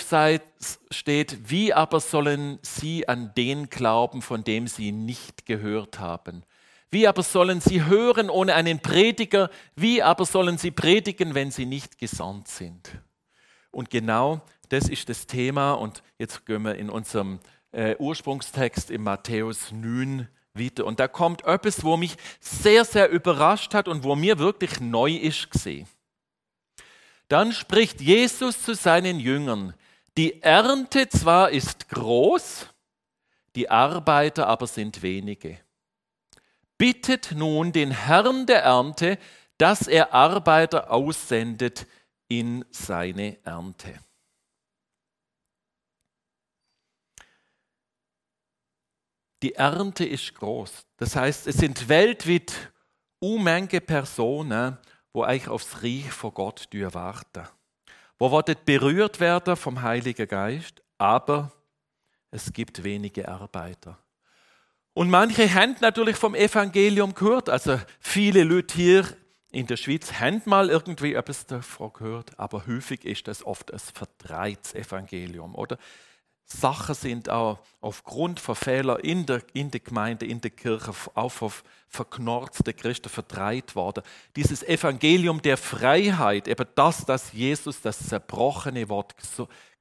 steht, 0.90 1.50
wie 1.50 1.74
aber 1.74 2.00
sollen 2.00 2.60
sie 2.62 3.10
an 3.10 3.34
den 3.36 3.70
glauben, 3.70 4.22
von 4.22 4.46
dem 4.46 4.68
sie 4.68 4.94
nicht 4.94 5.46
gehört 5.46 6.00
haben? 6.00 6.44
Wie 6.90 7.10
aber 7.10 7.24
sollen 7.24 7.60
sie 7.60 7.84
hören 7.84 8.30
ohne 8.30 8.56
einen 8.56 8.80
Prediger? 8.80 9.50
Wie 9.76 10.02
aber 10.02 10.26
sollen 10.26 10.58
sie 10.58 10.72
predigen, 10.72 11.36
wenn 11.36 11.52
sie 11.52 11.66
nicht 11.66 11.98
gesandt 12.00 12.48
sind? 12.48 12.90
Und 13.70 13.90
genau 13.90 14.40
das 14.70 14.88
ist 14.88 15.10
das 15.10 15.28
Thema. 15.28 15.74
Und 15.74 16.04
jetzt 16.18 16.46
gehen 16.46 16.62
wir 16.62 16.76
in 16.76 16.90
unserem 16.90 17.42
äh, 17.74 17.98
Ursprungstext 18.00 18.90
in 18.90 19.04
Matthäus 19.04 19.74
9 19.74 20.30
wieder. 20.54 20.86
Und 20.86 21.02
da 21.02 21.10
kommt 21.10 21.44
etwas, 21.44 21.84
wo 21.84 21.98
mich 21.98 22.16
sehr, 22.40 22.86
sehr 22.86 23.10
überrascht 23.10 23.74
hat 23.74 23.90
und 23.90 24.06
wo 24.06 24.16
mir 24.16 24.40
wirklich 24.40 24.80
neu 24.80 25.12
ist 25.12 25.52
gesehen. 25.52 25.86
Dann 27.28 27.52
spricht 27.52 28.02
Jesus 28.02 28.62
zu 28.62 28.74
seinen 28.74 29.20
Jüngern, 29.20 29.74
die 30.18 30.42
Ernte 30.42 31.10
zwar 31.10 31.52
ist 31.52 31.90
groß, 31.90 32.68
die 33.56 33.70
Arbeiter 33.70 34.48
aber 34.48 34.66
sind 34.68 35.02
wenige. 35.02 35.60
Bittet 36.78 37.32
nun 37.32 37.72
den 37.72 37.92
Herrn 37.92 38.46
der 38.46 38.64
Ernte, 38.64 39.18
dass 39.58 39.88
er 39.88 40.14
Arbeiter 40.14 40.92
aussendet 40.92 41.86
in 42.28 42.66
seine 42.72 43.38
Ernte. 43.44 44.00
Die 49.44 49.54
Ernte 49.54 50.06
ist 50.06 50.34
groß. 50.34 50.86
Das 50.98 51.16
heißt, 51.16 51.48
es 51.48 51.58
sind 51.58 51.88
weltweit 51.90 52.72
Unmenge 53.20 53.82
Personen, 53.82 54.78
wo 55.18 55.24
eigentlich 55.24 55.48
aufs 55.48 55.82
Reich 55.82 56.12
von 56.12 56.32
Gott 56.32 56.68
warten. 56.72 57.48
Wo 58.20 58.30
wollen 58.30 58.56
berührt 58.66 59.20
werden 59.20 59.56
vom 59.56 59.82
Heiligen 59.82 60.28
Geist, 60.28 60.84
aber 61.00 61.52
es 62.30 62.54
gibt 62.54 62.84
wenige 62.84 63.28
Arbeiter. 63.28 63.98
Und 64.94 65.10
manche 65.10 65.52
haben 65.52 65.76
natürlich 65.82 66.18
vom 66.18 66.36
Evangelium 66.36 67.16
gehört. 67.16 67.50
Also 67.50 67.80
viele 68.00 68.44
Leute 68.44 68.76
hier 68.76 69.08
in 69.52 69.66
der 69.66 69.78
Schweiz 69.78 70.14
haben 70.20 70.44
mal 70.46 70.70
irgendwie 70.70 71.16
etwas 71.16 71.48
davon 71.48 71.94
gehört, 71.94 72.38
aber 72.40 72.68
häufig 72.68 73.04
ist 73.04 73.28
das 73.28 73.44
oft 73.44 73.74
ein 73.74 73.80
verdreites 73.80 74.76
Evangelium, 74.76 75.56
oder? 75.56 75.80
Sachen 76.50 76.96
sind 76.96 77.30
auch 77.30 77.60
aufgrund 77.82 78.40
von 78.40 78.56
Fehlern 78.56 79.00
in 79.02 79.26
der, 79.26 79.42
in 79.54 79.70
der 79.70 79.82
Gemeinde, 79.82 80.26
in 80.26 80.40
der 80.40 80.52
Kirche, 80.52 80.94
auch 81.14 81.42
auf 81.42 81.64
verknorzte 81.90 82.74
Christen 82.74 83.10
verdreht 83.10 83.76
worden. 83.76 84.02
Dieses 84.38 84.64
Evangelium 84.64 85.42
der 85.42 85.58
Freiheit, 85.58 86.48
eben 86.48 86.66
das, 86.76 87.06
dass 87.06 87.34
Jesus 87.34 87.82
das 87.82 88.08
zerbrochene 88.08 88.88
Wort 88.88 89.16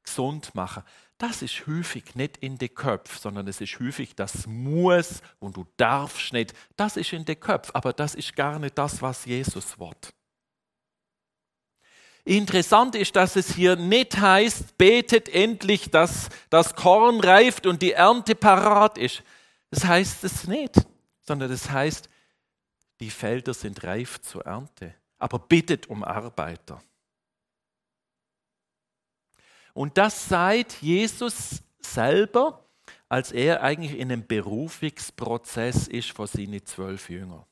gesund 0.03 0.55
machen, 0.57 0.83
das 1.19 1.41
ist 1.41 1.67
häufig 1.69 2.15
nicht 2.17 2.37
in 2.39 2.59
den 2.59 2.75
Köpfen, 2.75 3.19
sondern 3.21 3.47
es 3.47 3.61
ist 3.61 3.79
häufig 3.79 4.17
das 4.17 4.47
Muss 4.47 5.23
und 5.39 5.57
du 5.57 5.67
darfst 5.77 6.33
nicht. 6.33 6.53
Das 6.77 6.97
ist 6.97 7.13
in 7.13 7.25
den 7.25 7.39
Köpfen, 7.39 7.75
aber 7.75 7.93
das 7.93 8.15
ist 8.17 8.35
gar 8.35 8.59
nicht 8.59 8.77
das, 8.77 9.01
was 9.01 9.25
Jesus 9.25 9.79
will. 9.79 9.93
Interessant 12.27 12.97
ist, 12.97 13.15
dass 13.15 13.37
es 13.37 13.55
hier 13.55 13.77
nicht 13.77 14.19
heißt, 14.19 14.77
betet 14.77 15.29
endlich, 15.29 15.93
dass 15.93 16.29
das 16.51 16.75
Korn 16.75 17.21
reift 17.21 17.67
und 17.67 17.81
die 17.83 17.93
Ernte 17.93 18.35
parat 18.35 18.99
ist. 18.99 19.23
Das 19.71 19.85
heißt 19.85 20.25
es 20.25 20.49
nicht, 20.49 20.75
sondern 21.21 21.49
das 21.49 21.71
heißt, 21.71 22.11
die 22.99 23.11
Felder 23.11 23.55
sind 23.55 23.85
reif 23.85 24.21
zur 24.23 24.45
Ernte. 24.45 24.93
Aber 25.19 25.39
bittet 25.39 25.87
um 25.87 26.03
Arbeiter. 26.03 26.83
Und 29.73 29.97
das 29.97 30.29
sagt 30.29 30.83
Jesus 30.83 31.63
selber, 31.79 32.67
als 33.09 33.31
er 33.31 33.63
eigentlich 33.63 33.97
in 33.97 34.11
einem 34.11 34.27
Berufungsprozess 34.27 35.87
ist 35.87 36.11
von 36.11 36.27
seinen 36.27 36.67
zwölf 36.67 37.09
Jüngern. 37.09 37.45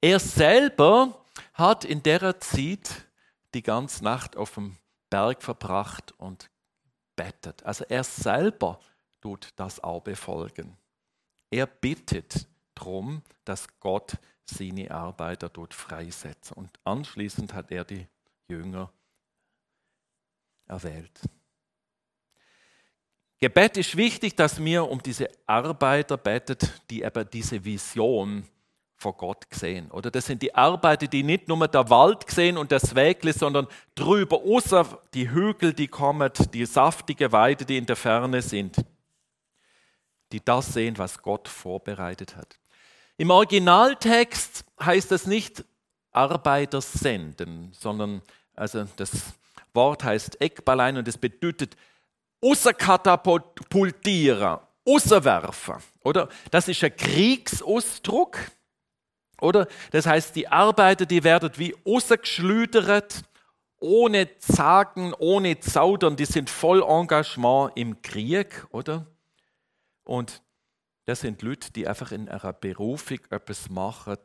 Er 0.00 0.20
selber 0.20 1.24
hat 1.54 1.84
in 1.84 2.02
der 2.02 2.40
Zeit 2.40 3.06
die 3.54 3.62
ganze 3.62 4.04
Nacht 4.04 4.36
auf 4.36 4.54
dem 4.54 4.76
Berg 5.10 5.42
verbracht 5.42 6.12
und 6.18 6.50
bettet. 7.16 7.64
Also 7.64 7.84
er 7.88 8.04
selber 8.04 8.80
tut 9.20 9.52
das 9.56 9.82
auch 9.82 10.02
befolgen. 10.02 10.76
Er 11.50 11.66
bittet 11.66 12.46
darum, 12.74 13.22
dass 13.44 13.66
Gott 13.80 14.16
seine 14.44 14.90
Arbeiter 14.90 15.48
dort 15.48 15.74
freisetzt. 15.74 16.52
Und 16.52 16.70
anschließend 16.84 17.52
hat 17.54 17.70
er 17.70 17.84
die 17.84 18.06
Jünger 18.48 18.92
erwählt. 20.66 21.20
Gebet 23.40 23.76
ist 23.76 23.96
wichtig, 23.96 24.34
dass 24.34 24.62
wir 24.62 24.88
um 24.88 25.02
diese 25.02 25.28
Arbeiter 25.46 26.16
betet, 26.16 26.82
die 26.90 27.02
eben 27.02 27.30
diese 27.30 27.64
Vision 27.64 28.46
vor 28.98 29.16
Gott 29.16 29.46
sehen. 29.50 29.90
Oder 29.92 30.10
das 30.10 30.26
sind 30.26 30.42
die 30.42 30.54
Arbeiter, 30.54 31.06
die 31.06 31.22
nicht 31.22 31.48
nur 31.48 31.66
der 31.68 31.88
Wald 31.88 32.28
sehen 32.28 32.58
und 32.58 32.70
das 32.72 32.94
Wägle, 32.94 33.32
sondern 33.32 33.66
drüber, 33.94 34.42
außer 34.44 34.98
die 35.14 35.30
Hügel, 35.30 35.72
die 35.72 35.88
kommen, 35.88 36.30
die 36.52 36.66
saftige 36.66 37.32
Weide, 37.32 37.64
die 37.64 37.78
in 37.78 37.86
der 37.86 37.96
Ferne 37.96 38.42
sind, 38.42 38.76
die 40.32 40.44
das 40.44 40.74
sehen, 40.74 40.98
was 40.98 41.22
Gott 41.22 41.48
vorbereitet 41.48 42.36
hat. 42.36 42.58
Im 43.16 43.30
Originaltext 43.30 44.66
heißt 44.80 45.12
das 45.12 45.26
nicht 45.26 45.64
Arbeiter 46.10 46.80
senden, 46.80 47.70
sondern 47.72 48.22
also 48.54 48.86
das 48.96 49.34
Wort 49.72 50.02
heißt 50.02 50.40
Eckballein 50.40 50.96
und 50.96 51.06
es 51.06 51.16
bedeutet 51.16 51.76
außerkatapultieren, 52.42 54.58
außerwerfen. 54.84 55.76
Oder? 56.02 56.28
Das 56.50 56.66
ist 56.68 56.82
ein 56.82 56.96
Kriegsausdruck. 56.96 58.38
Oder? 59.40 59.68
Das 59.90 60.06
heißt, 60.06 60.34
die 60.36 60.48
Arbeiter, 60.48 61.06
die 61.06 61.24
werden 61.24 61.50
wie 61.56 61.76
außergeschlüdert, 61.84 63.22
ohne 63.80 64.38
Zagen, 64.38 65.14
ohne 65.14 65.60
Zaudern, 65.60 66.16
die 66.16 66.24
sind 66.24 66.50
voll 66.50 66.82
Engagement 66.82 67.72
im 67.76 68.02
Krieg, 68.02 68.66
oder? 68.70 69.06
Und 70.02 70.42
das 71.04 71.20
sind 71.20 71.42
Leute, 71.42 71.72
die 71.72 71.86
einfach 71.86 72.12
in 72.12 72.28
einer 72.28 72.52
Berufung 72.52 73.20
etwas 73.30 73.70
machen, 73.70 74.18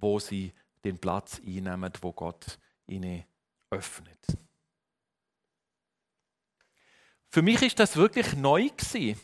wo 0.00 0.18
sie 0.18 0.52
den 0.84 0.98
Platz 0.98 1.40
einnehmen, 1.44 1.92
wo 2.00 2.12
Gott 2.12 2.58
ihnen 2.86 3.24
öffnet. 3.70 4.18
Für 7.28 7.42
mich 7.42 7.62
ist 7.62 7.78
das 7.78 7.96
wirklich 7.96 8.34
neu 8.34 8.68
gewesen. 8.68 9.20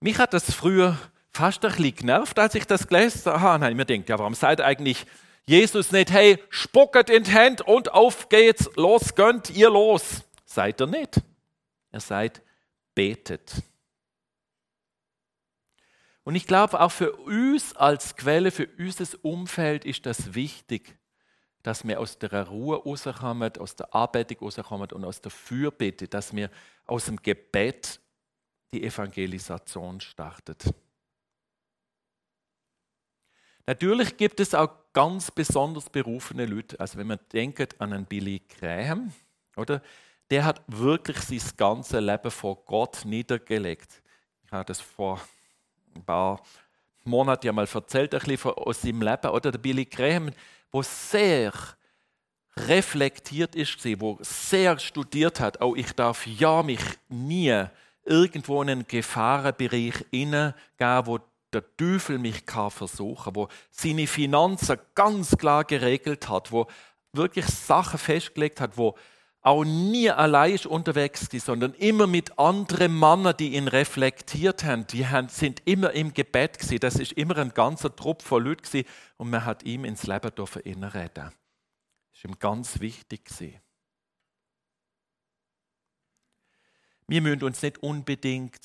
Mich 0.00 0.18
hat 0.18 0.32
das 0.32 0.52
früher 0.52 0.96
fast 1.38 1.64
ein 1.64 1.70
bisschen 1.70 1.94
genervt, 1.94 2.36
als 2.38 2.56
ich 2.56 2.66
das 2.66 2.88
gelesen 2.88 3.32
habe. 3.32 3.60
Nein, 3.60 3.76
mir 3.76 3.84
denkt, 3.84 4.08
ja, 4.08 4.18
warum 4.18 4.34
seid 4.34 4.60
eigentlich 4.60 5.06
Jesus 5.46 5.92
nicht, 5.92 6.10
hey, 6.10 6.42
spucket 6.50 7.08
in 7.08 7.22
die 7.22 7.32
Hand 7.32 7.60
und 7.60 7.92
auf 7.92 8.28
geht's, 8.28 8.68
los, 8.74 9.14
gönnt 9.14 9.48
ihr 9.48 9.70
los. 9.70 10.24
Seid 10.44 10.80
ihr 10.80 10.88
nicht. 10.88 11.22
Er 11.92 12.00
seid 12.00 12.42
betet. 12.94 13.52
Und 16.24 16.34
ich 16.34 16.46
glaube, 16.46 16.80
auch 16.80 16.90
für 16.90 17.12
uns 17.12 17.74
als 17.76 18.16
Quelle, 18.16 18.50
für 18.50 18.68
unser 18.76 19.06
Umfeld 19.22 19.84
ist 19.84 20.06
das 20.06 20.34
wichtig, 20.34 20.98
dass 21.62 21.86
wir 21.86 22.00
aus 22.00 22.18
der 22.18 22.48
Ruhe 22.48 22.82
rauskommen, 22.82 23.56
aus 23.58 23.76
der 23.76 23.94
Arbeitung 23.94 24.38
rauskommen 24.40 24.90
und 24.90 25.04
aus 25.04 25.20
der 25.20 25.30
Fürbitte, 25.30 26.08
dass 26.08 26.34
wir 26.34 26.50
aus 26.84 27.04
dem 27.04 27.16
Gebet 27.16 28.00
die 28.72 28.82
Evangelisation 28.82 30.00
startet. 30.00 30.64
Natürlich 33.68 34.16
gibt 34.16 34.40
es 34.40 34.54
auch 34.54 34.70
ganz 34.94 35.30
besonders 35.30 35.90
berufene 35.90 36.46
Leute. 36.46 36.80
Also 36.80 36.96
wenn 36.96 37.06
man 37.06 37.18
denkt 37.34 37.78
an 37.78 37.92
einen 37.92 38.06
Billy 38.06 38.40
Graham, 38.58 39.12
oder? 39.56 39.82
Der 40.30 40.46
hat 40.46 40.62
wirklich 40.68 41.18
sein 41.18 41.42
ganzes 41.58 42.00
Leben 42.00 42.30
vor 42.30 42.64
Gott 42.64 43.04
niedergelegt. 43.04 44.02
Ich 44.46 44.52
habe 44.52 44.64
das 44.64 44.80
vor 44.80 45.20
ein 45.94 46.02
paar 46.02 46.40
Monaten 47.04 47.44
ja 47.44 47.52
mal 47.52 47.68
erzählt, 47.70 48.14
ein 48.14 48.20
bisschen 48.20 48.52
aus 48.52 48.80
seinem 48.80 49.02
Leben. 49.02 49.28
Oder 49.28 49.50
der 49.50 49.58
Billy 49.58 49.84
Graham, 49.84 50.30
wo 50.70 50.80
sehr 50.80 51.52
reflektiert 52.56 53.54
ist, 53.54 53.84
wo 54.00 54.16
sehr 54.22 54.78
studiert 54.78 55.40
hat, 55.40 55.60
auch 55.60 55.76
ich 55.76 55.92
darf 55.92 56.26
ja 56.26 56.62
mich 56.62 56.80
nie 57.10 57.64
irgendwo 58.06 58.62
in 58.62 58.70
einen 58.70 58.86
Gefahrenbereich 58.88 60.06
hineingehen, 60.10 61.06
wo 61.06 61.18
der 61.52 61.76
Teufel 61.76 62.18
mich 62.18 62.46
kann 62.46 62.70
versuchen, 62.70 63.34
wo 63.34 63.48
seine 63.70 64.06
Finanzen 64.06 64.78
ganz 64.94 65.36
klar 65.36 65.64
geregelt 65.64 66.28
hat, 66.28 66.52
wo 66.52 66.66
wirklich 67.12 67.46
Sachen 67.46 67.98
festgelegt 67.98 68.60
hat, 68.60 68.76
wo 68.76 68.96
auch 69.40 69.64
nie 69.64 70.10
allein 70.10 70.58
unterwegs 70.66 71.32
war, 71.32 71.40
sondern 71.40 71.74
immer 71.74 72.06
mit 72.06 72.38
anderen 72.38 72.98
Männern, 72.98 73.36
die 73.38 73.54
ihn 73.54 73.68
reflektiert 73.68 74.64
haben. 74.64 74.86
Die 74.88 75.06
sind 75.28 75.62
immer 75.64 75.92
im 75.92 76.12
Gebet 76.12 76.58
gewesen. 76.58 76.80
Das 76.80 76.96
ist 76.96 77.12
immer 77.12 77.36
ein 77.38 77.54
ganzer 77.54 77.94
Trupp 77.94 78.22
von 78.22 78.44
Leuten 78.44 78.62
gewesen. 78.62 78.86
und 79.16 79.30
man 79.30 79.44
hat 79.44 79.62
ihm 79.62 79.84
ins 79.84 80.06
Leben 80.06 80.34
dürfen. 80.34 80.62
Das 80.64 81.32
ist 82.12 82.24
ihm 82.24 82.38
ganz 82.38 82.80
wichtig 82.80 83.24
gewesen. 83.24 83.60
Wir 87.06 87.22
müssen 87.22 87.42
uns 87.42 87.62
nicht 87.62 87.78
unbedingt 87.78 88.60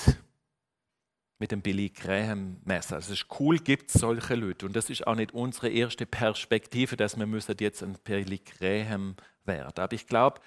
mit 1.44 1.52
dem 1.52 1.62
Billy 1.62 1.90
Graham 1.90 2.56
messen. 2.64 2.98
Es 2.98 3.10
ist 3.10 3.26
cool, 3.38 3.60
gibt 3.60 3.94
es 3.94 4.00
solche 4.00 4.34
Leute. 4.34 4.66
Und 4.66 4.78
das 4.78 4.90
ist 4.90 5.06
auch 5.06 5.16
nicht 5.16 5.34
unsere 5.34 5.68
erste 5.68 6.06
Perspektive, 6.06 6.96
dass 6.96 7.20
wir 7.20 7.26
müssen 7.26 7.58
jetzt 7.60 7.84
ein 7.84 7.98
Billy 8.02 8.40
Graham 8.40 9.18
werden. 9.44 9.84
Aber 9.84 9.92
ich 9.92 10.08
glaube, 10.08 10.40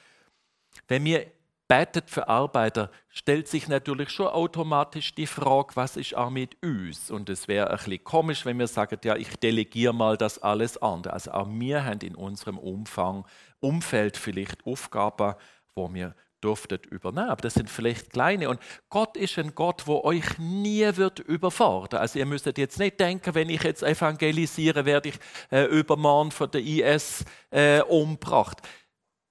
wenn 0.88 1.04
wir 1.04 1.26
betet 1.68 2.08
für 2.08 2.28
Arbeiter, 2.28 2.90
stellt 3.10 3.46
sich 3.46 3.68
natürlich 3.68 4.08
schon 4.08 4.28
automatisch 4.28 5.14
die 5.14 5.26
Frage, 5.26 5.76
was 5.76 5.98
ist 5.98 6.16
auch 6.16 6.30
mit 6.30 6.56
uns? 6.62 7.10
Und 7.10 7.28
es 7.28 7.46
wäre 7.46 7.68
ein 7.68 7.76
bisschen 7.76 8.02
komisch, 8.02 8.46
wenn 8.46 8.58
wir 8.58 8.66
sagen, 8.66 8.98
ja, 9.04 9.16
ich 9.16 9.36
delegiere 9.36 9.92
mal 9.92 10.16
das 10.16 10.38
alles 10.38 10.78
an. 10.78 11.04
Also 11.04 11.32
auch 11.32 11.50
wir 11.50 11.84
haben 11.84 12.00
in 12.00 12.14
unserem 12.14 12.56
Umfang, 12.56 13.26
Umfeld 13.60 14.16
vielleicht 14.16 14.64
Aufgaben, 14.64 15.34
wo 15.74 15.92
wir 15.92 16.14
durftet 16.40 16.86
übernehmen. 16.86 17.30
Aber 17.30 17.42
das 17.42 17.54
sind 17.54 17.70
vielleicht 17.70 18.10
kleine. 18.10 18.48
Und 18.48 18.60
Gott 18.88 19.16
ist 19.16 19.38
ein 19.38 19.54
Gott, 19.54 19.86
wo 19.86 20.02
euch 20.02 20.38
nie 20.38 20.86
wird 20.96 21.18
überfordern. 21.20 22.00
Also 22.00 22.18
ihr 22.18 22.26
müsstet 22.26 22.58
jetzt 22.58 22.78
nicht 22.78 23.00
denken, 23.00 23.34
wenn 23.34 23.50
ich 23.50 23.62
jetzt 23.62 23.82
evangelisiere, 23.82 24.84
werde 24.84 25.10
ich 25.10 25.18
äh, 25.50 25.64
übermorgen 25.64 26.30
von 26.30 26.50
der 26.50 26.60
IS 26.60 27.24
äh, 27.50 27.80
umgebracht. 27.82 28.62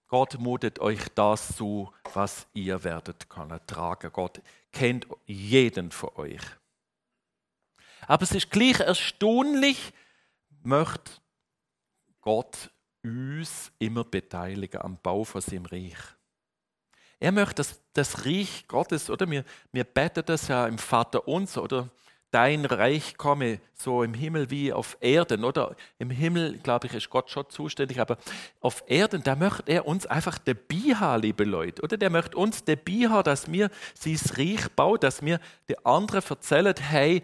Gott 0.07 0.39
mutet 0.39 0.79
euch 0.79 1.01
das 1.15 1.55
zu, 1.55 1.91
was 2.13 2.47
ihr 2.53 2.83
werdet 2.83 3.29
können 3.29 3.59
tragen. 3.67 4.11
Gott 4.13 4.41
kennt 4.71 5.07
jeden 5.25 5.91
von 5.91 6.09
euch. 6.15 6.41
Aber 8.07 8.23
es 8.23 8.31
ist 8.31 8.51
gleich 8.51 8.79
erstaunlich, 8.79 9.93
möchte 10.63 11.11
Gott 12.21 12.71
uns 13.03 13.71
immer 13.79 14.03
beteiligen 14.03 14.81
am 14.81 14.97
Bau 15.01 15.23
von 15.23 15.41
seinem 15.41 15.65
Reich. 15.65 15.97
Er 17.25 17.31
möchte 17.31 17.55
das, 17.55 17.79
das 17.93 18.23
Reich 18.23 18.65
Gottes, 18.67 19.09
oder? 19.09 19.27
Wir, 19.27 19.43
wir 19.71 19.83
beten 19.83 20.21
das 20.27 20.47
ja 20.47 20.67
im 20.67 20.77
Vater 20.77 21.27
uns, 21.27 21.57
oder? 21.57 21.89
Dein 22.29 22.65
Reich 22.65 23.17
komme 23.17 23.59
so 23.73 24.03
im 24.03 24.13
Himmel 24.13 24.51
wie 24.51 24.71
auf 24.71 24.95
Erden, 24.99 25.43
oder? 25.43 25.75
Im 25.97 26.11
Himmel, 26.11 26.59
glaube 26.59 26.85
ich, 26.85 26.93
ist 26.93 27.09
Gott 27.09 27.31
schon 27.31 27.49
zuständig, 27.49 27.99
aber 27.99 28.19
auf 28.61 28.83
Erden, 28.85 29.23
da 29.23 29.35
möchte 29.35 29.63
er 29.71 29.87
uns 29.87 30.05
einfach 30.05 30.37
dabei 30.37 30.93
haben, 30.93 31.23
liebe 31.23 31.45
Leute, 31.45 31.81
oder? 31.81 31.97
Der 31.97 32.11
möchte 32.11 32.37
uns 32.37 32.63
dabei 32.63 33.09
haben, 33.09 33.23
dass 33.23 33.51
wir 33.51 33.71
sein 33.95 34.19
Reich 34.37 34.69
bauen, 34.75 34.99
dass 34.99 35.23
wir 35.23 35.39
die 35.67 35.83
anderen 35.83 36.21
erzählen, 36.29 36.75
hey, 36.79 37.23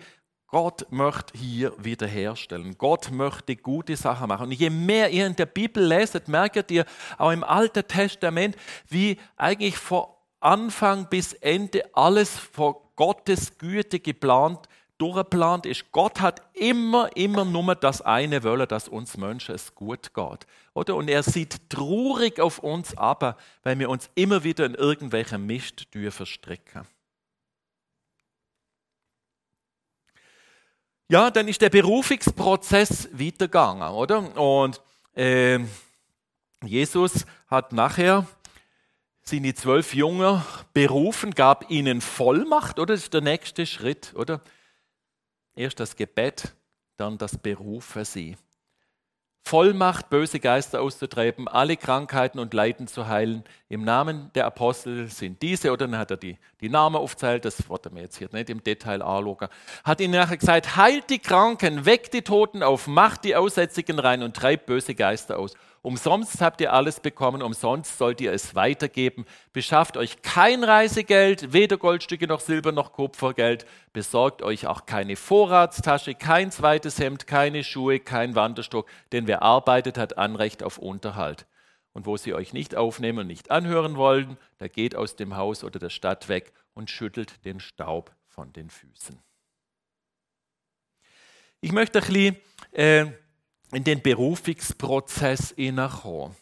Gott 0.51 0.85
möchte 0.91 1.37
hier 1.37 1.73
wiederherstellen. 1.77 2.77
Gott 2.77 3.09
möchte 3.09 3.55
gute 3.55 3.95
Sachen 3.95 4.27
machen. 4.27 4.47
Und 4.47 4.51
je 4.51 4.69
mehr 4.69 5.09
ihr 5.09 5.25
in 5.25 5.35
der 5.37 5.45
Bibel 5.45 5.81
leset, 5.81 6.27
merkt 6.27 6.69
ihr 6.71 6.85
auch 7.17 7.31
im 7.31 7.45
Alten 7.45 7.87
Testament, 7.87 8.57
wie 8.89 9.17
eigentlich 9.37 9.77
von 9.77 10.07
Anfang 10.41 11.07
bis 11.07 11.31
Ende 11.33 11.83
alles 11.95 12.37
vor 12.37 12.91
Gottes 12.97 13.57
Güte 13.57 14.01
geplant, 14.01 14.67
durchgeplant 14.97 15.65
ist. 15.65 15.89
Gott 15.93 16.19
hat 16.19 16.41
immer, 16.53 17.09
immer 17.15 17.45
nur 17.45 17.73
das 17.75 18.01
eine 18.01 18.43
wollen, 18.43 18.67
dass 18.67 18.89
uns 18.89 19.15
Menschen 19.15 19.55
es 19.55 19.73
gut 19.73 20.13
geht. 20.13 20.45
Oder? 20.73 20.97
Und 20.97 21.09
er 21.09 21.23
sieht 21.23 21.69
traurig 21.69 22.41
auf 22.41 22.59
uns 22.59 22.97
ab, 22.97 23.39
weil 23.63 23.79
wir 23.79 23.89
uns 23.89 24.09
immer 24.15 24.43
wieder 24.43 24.65
in 24.65 24.75
irgendwelchen 24.75 25.45
Mist 25.45 25.87
verstricken. 26.09 26.85
Ja, 31.11 31.29
dann 31.29 31.49
ist 31.49 31.61
der 31.61 31.69
Berufungsprozess 31.69 33.09
weitergegangen, 33.11 33.89
oder? 33.89 34.33
Und 34.39 34.81
äh, 35.13 35.59
Jesus 36.63 37.25
hat 37.47 37.73
nachher 37.73 38.25
seine 39.21 39.53
zwölf 39.53 39.93
Jünger 39.93 40.45
berufen, 40.73 41.31
gab 41.31 41.69
ihnen 41.69 41.99
Vollmacht, 41.99 42.79
oder? 42.79 42.93
Das 42.93 43.03
ist 43.03 43.13
der 43.13 43.19
nächste 43.19 43.65
Schritt, 43.65 44.13
oder? 44.15 44.39
Erst 45.53 45.81
das 45.81 45.97
Gebet, 45.97 46.55
dann 46.95 47.17
das 47.17 47.37
Berufen 47.37 48.05
sie. 48.05 48.37
Vollmacht, 49.43 50.09
böse 50.09 50.39
Geister 50.39 50.81
auszutreiben, 50.81 51.47
alle 51.47 51.75
Krankheiten 51.75 52.39
und 52.39 52.53
Leiden 52.53 52.87
zu 52.87 53.07
heilen. 53.07 53.43
Im 53.69 53.83
Namen 53.83 54.31
der 54.35 54.45
Apostel 54.45 55.07
sind 55.07 55.41
diese, 55.41 55.71
oder 55.71 55.87
dann 55.87 55.97
hat 55.97 56.11
er 56.11 56.17
die, 56.17 56.37
die 56.61 56.69
Namen 56.69 56.95
aufzählt, 56.95 57.43
das 57.43 57.67
wollte 57.67 57.93
wir 57.93 58.03
jetzt 58.03 58.17
hier 58.17 58.29
nicht 58.31 58.49
im 58.49 58.63
Detail 58.63 59.01
anschauen. 59.01 59.49
Hat 59.83 59.99
ihnen 59.99 60.13
nachher 60.13 60.37
gesagt, 60.37 60.77
heilt 60.77 61.09
die 61.09 61.19
Kranken, 61.19 61.85
weckt 61.85 62.13
die 62.13 62.21
Toten 62.21 62.63
auf, 62.63 62.87
macht 62.87 63.23
die 63.23 63.35
Aussätzigen 63.35 63.99
rein 63.99 64.23
und 64.23 64.35
treibt 64.35 64.67
böse 64.67 64.95
Geister 64.95 65.39
aus. 65.39 65.55
Umsonst 65.83 66.41
habt 66.41 66.61
ihr 66.61 66.73
alles 66.73 66.99
bekommen, 66.99 67.41
umsonst 67.41 67.97
sollt 67.97 68.21
ihr 68.21 68.31
es 68.31 68.53
weitergeben. 68.53 69.25
Beschafft 69.51 69.97
euch 69.97 70.21
kein 70.21 70.63
Reisegeld, 70.63 71.53
weder 71.53 71.77
Goldstücke 71.77 72.27
noch 72.27 72.39
Silber 72.39 72.71
noch 72.71 72.93
Kupfergeld. 72.93 73.65
Besorgt 73.91 74.43
euch 74.43 74.67
auch 74.67 74.85
keine 74.85 75.15
Vorratstasche, 75.15 76.13
kein 76.13 76.51
zweites 76.51 76.99
Hemd, 76.99 77.25
keine 77.25 77.63
Schuhe, 77.63 77.99
kein 77.99 78.35
Wanderstock, 78.35 78.87
denn 79.11 79.25
wer 79.25 79.41
arbeitet, 79.41 79.97
hat 79.97 80.19
Anrecht 80.19 80.61
auf 80.61 80.77
Unterhalt. 80.77 81.47
Und 81.93 82.05
wo 82.05 82.15
sie 82.15 82.35
euch 82.35 82.53
nicht 82.53 82.75
aufnehmen 82.75 83.19
und 83.19 83.27
nicht 83.27 83.49
anhören 83.49 83.97
wollen, 83.97 84.37
da 84.59 84.67
geht 84.67 84.95
aus 84.95 85.15
dem 85.15 85.35
Haus 85.35 85.63
oder 85.63 85.79
der 85.79 85.89
Stadt 85.89 86.29
weg 86.29 86.53
und 86.75 86.91
schüttelt 86.91 87.43
den 87.43 87.59
Staub 87.59 88.15
von 88.27 88.53
den 88.53 88.69
Füßen. 88.69 89.19
Ich 91.59 91.71
möchte 91.71 91.99
ein 91.99 92.05
bisschen 92.05 92.37
äh, 92.71 93.05
in 93.71 93.83
den 93.83 94.01
Berufungsprozess 94.01 95.53
hineinkommen. 95.55 96.35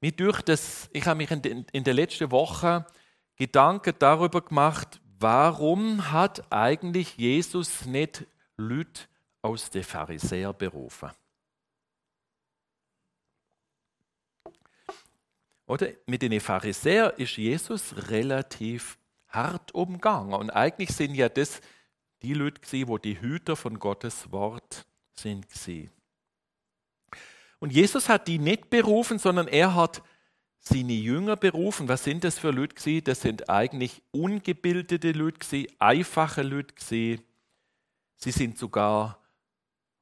ich 0.00 1.06
habe 1.06 1.16
mich 1.16 1.30
in, 1.30 1.84
der 1.84 1.94
letzten 1.94 2.30
Woche 2.30 2.86
Gedanken 3.36 3.94
darüber 3.98 4.42
gemacht, 4.42 5.00
warum 5.18 6.12
hat 6.12 6.52
eigentlich 6.52 7.16
Jesus 7.16 7.86
nicht 7.86 8.24
Leute 8.56 9.02
aus 9.42 9.70
den 9.70 9.82
Pharisäer 9.82 10.52
berufen? 10.52 11.10
Oder 15.66 15.88
mit 16.06 16.22
den 16.22 16.38
Pharisäern 16.40 17.14
ist 17.16 17.36
Jesus 17.36 17.94
relativ 18.08 18.98
hart 19.28 19.74
umgegangen. 19.74 20.34
Und 20.34 20.50
eigentlich 20.50 20.90
sind 20.90 21.14
ja 21.14 21.28
das 21.28 21.60
die 22.22 22.34
Leute, 22.34 22.60
die 22.70 22.84
die 23.02 23.20
Hüter 23.20 23.56
von 23.56 23.78
Gottes 23.78 24.30
Wort 24.30 24.86
sind. 25.14 25.46
Und 27.60 27.72
Jesus 27.72 28.08
hat 28.08 28.28
die 28.28 28.38
nicht 28.38 28.70
berufen, 28.70 29.18
sondern 29.18 29.48
er 29.48 29.74
hat 29.74 30.02
seine 30.60 30.92
Jünger 30.92 31.36
berufen. 31.36 31.88
Was 31.88 32.04
sind 32.04 32.24
das 32.24 32.38
für 32.38 32.50
Leute? 32.50 33.02
Das 33.02 33.20
sind 33.20 33.48
eigentlich 33.50 34.02
ungebildete 34.10 35.12
Leute, 35.12 35.66
einfache 35.78 36.42
Leute. 36.42 36.74
Sie 36.78 37.20
sind 38.18 38.58
sogar 38.58 39.20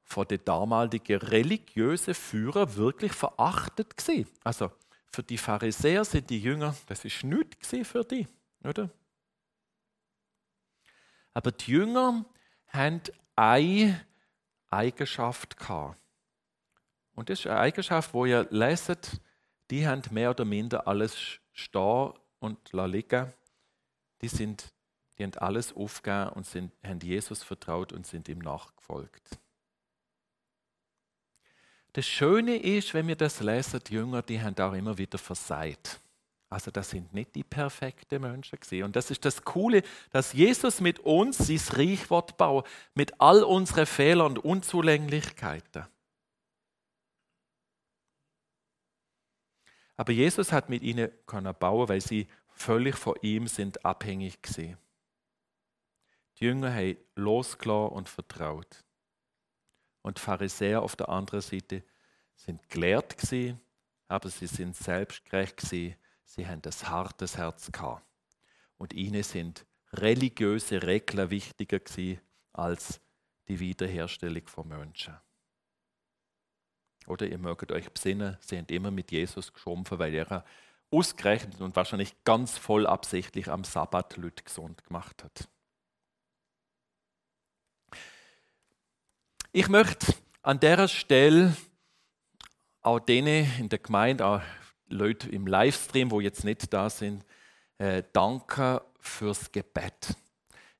von 0.03 0.27
den 0.27 0.43
damaligen 0.45 1.19
religiösen 1.19 2.13
Führern 2.13 2.75
wirklich 2.75 3.13
verachtet. 3.13 3.93
Also 4.43 4.71
für 5.07 5.23
die 5.23 5.37
Pharisäer 5.37 6.05
sind 6.05 6.29
die 6.29 6.39
Jünger, 6.39 6.75
das 6.87 7.05
ist 7.05 7.23
nichts 7.23 7.69
für 7.83 8.03
die, 8.03 8.27
oder? 8.63 8.89
Aber 11.33 11.51
die 11.51 11.71
Jünger 11.71 12.25
haben 12.67 13.01
eine 13.35 14.05
Eigenschaft 14.69 15.57
gehabt. 15.57 15.99
Und 17.15 17.29
das 17.29 17.39
ist 17.39 17.47
eine 17.47 17.59
Eigenschaft, 17.59 18.13
wo 18.13 18.25
ihr 18.25 18.47
leset, 18.49 19.21
die 19.69 19.87
haben 19.87 20.01
mehr 20.11 20.31
oder 20.31 20.45
minder 20.45 20.87
alles 20.87 21.15
stehen 21.51 22.13
und 22.39 22.73
liegen. 22.73 23.31
Die, 24.21 24.27
sind, 24.27 24.73
die 25.17 25.23
haben 25.23 25.33
alles 25.37 25.73
aufgegeben 25.75 26.29
und 26.29 26.45
sind, 26.45 26.71
haben 26.83 26.99
Jesus 26.99 27.43
vertraut 27.43 27.93
und 27.93 28.07
sind 28.07 28.27
ihm 28.29 28.39
nachgefolgt. 28.39 29.39
Das 31.93 32.07
Schöne 32.07 32.57
ist, 32.57 32.93
wenn 32.95 33.07
wir 33.07 33.15
das 33.15 33.39
lesen, 33.39 33.79
die 33.85 33.93
Jünger, 33.93 34.23
die 34.23 34.41
haben 34.41 34.57
auch 34.57 34.73
immer 34.73 34.97
wieder 34.97 35.19
versagt. 35.19 35.99
Also 36.49 36.71
das 36.71 36.89
sind 36.89 37.13
nicht 37.13 37.35
die 37.35 37.43
perfekten 37.43 38.21
Menschen 38.21 38.59
gewesen. 38.59 38.83
Und 38.83 38.95
das 38.95 39.09
ist 39.11 39.25
das 39.25 39.43
Coole, 39.43 39.83
dass 40.11 40.33
Jesus 40.33 40.81
mit 40.81 40.99
uns 40.99 41.37
sein 41.37 41.59
Reich 41.71 42.07
bauen 42.07 42.63
mit 42.93 43.19
all 43.19 43.43
unseren 43.43 43.85
Fehlern 43.85 44.33
und 44.33 44.39
Unzulänglichkeiten. 44.39 45.85
Aber 50.03 50.11
Jesus 50.11 50.51
hat 50.51 50.67
mit 50.67 50.83
ihnen 50.83 51.09
können 51.25 51.55
bauen, 51.57 51.87
weil 51.87 52.01
sie 52.01 52.27
völlig 52.49 52.97
von 52.97 53.15
ihm 53.21 53.47
sind 53.47 53.85
abhängig 53.85 54.41
gesehen. 54.41 54.77
Die 56.37 56.43
Jünger 56.43 56.73
haben 56.73 56.97
losgelassen 57.15 57.95
und 57.95 58.09
vertraut. 58.09 58.83
Und 60.01 60.17
die 60.17 60.21
Pharisäer 60.21 60.81
auf 60.81 60.97
der 60.97 61.07
anderen 61.07 61.39
Seite 61.39 61.85
sind 62.35 62.67
gelehrt 62.69 63.17
gewesen, 63.17 63.61
aber 64.09 64.27
sie 64.27 64.47
sind 64.47 64.75
selbstgerecht 64.75 65.55
gewesen. 65.55 65.95
Sie 66.25 66.45
haben 66.45 66.61
das 66.61 66.89
hartes 66.89 67.37
Herz 67.37 67.71
gehabt. 67.71 68.03
Und 68.77 68.91
ihnen 68.91 69.23
sind 69.23 69.65
religiöse 69.93 70.83
Regeln 70.83 71.29
wichtiger 71.29 71.79
gewesen 71.79 72.19
als 72.51 72.99
die 73.47 73.57
Wiederherstellung 73.57 74.47
von 74.47 74.67
Menschen. 74.67 75.15
Oder 77.07 77.27
ihr 77.27 77.37
mögt 77.37 77.71
euch 77.71 77.91
besinnen, 77.91 78.37
sie 78.39 78.57
haben 78.57 78.67
immer 78.67 78.91
mit 78.91 79.11
Jesus 79.11 79.53
geschumpfen, 79.53 79.99
weil 79.99 80.13
er 80.13 80.45
ausgerechnet 80.91 81.59
und 81.61 81.75
wahrscheinlich 81.75 82.13
ganz 82.23 82.57
voll 82.57 82.85
absichtlich 82.85 83.49
am 83.49 83.63
Sabbat 83.63 84.17
Leute 84.17 84.43
gesund 84.43 84.83
gemacht 84.85 85.23
hat. 85.23 85.47
Ich 89.51 89.67
möchte 89.67 90.13
an 90.41 90.59
der 90.59 90.87
Stelle 90.87 91.55
auch 92.81 92.99
denen 92.99 93.47
in 93.59 93.69
der 93.69 93.79
Gemeinde, 93.79 94.25
auch 94.25 94.41
Leute 94.87 95.29
im 95.29 95.47
Livestream, 95.47 96.11
wo 96.11 96.19
jetzt 96.19 96.43
nicht 96.43 96.71
da 96.73 96.89
sind, 96.89 97.25
äh, 97.77 98.03
danken 98.13 98.79
fürs 98.99 99.51
Gebet. 99.51 100.15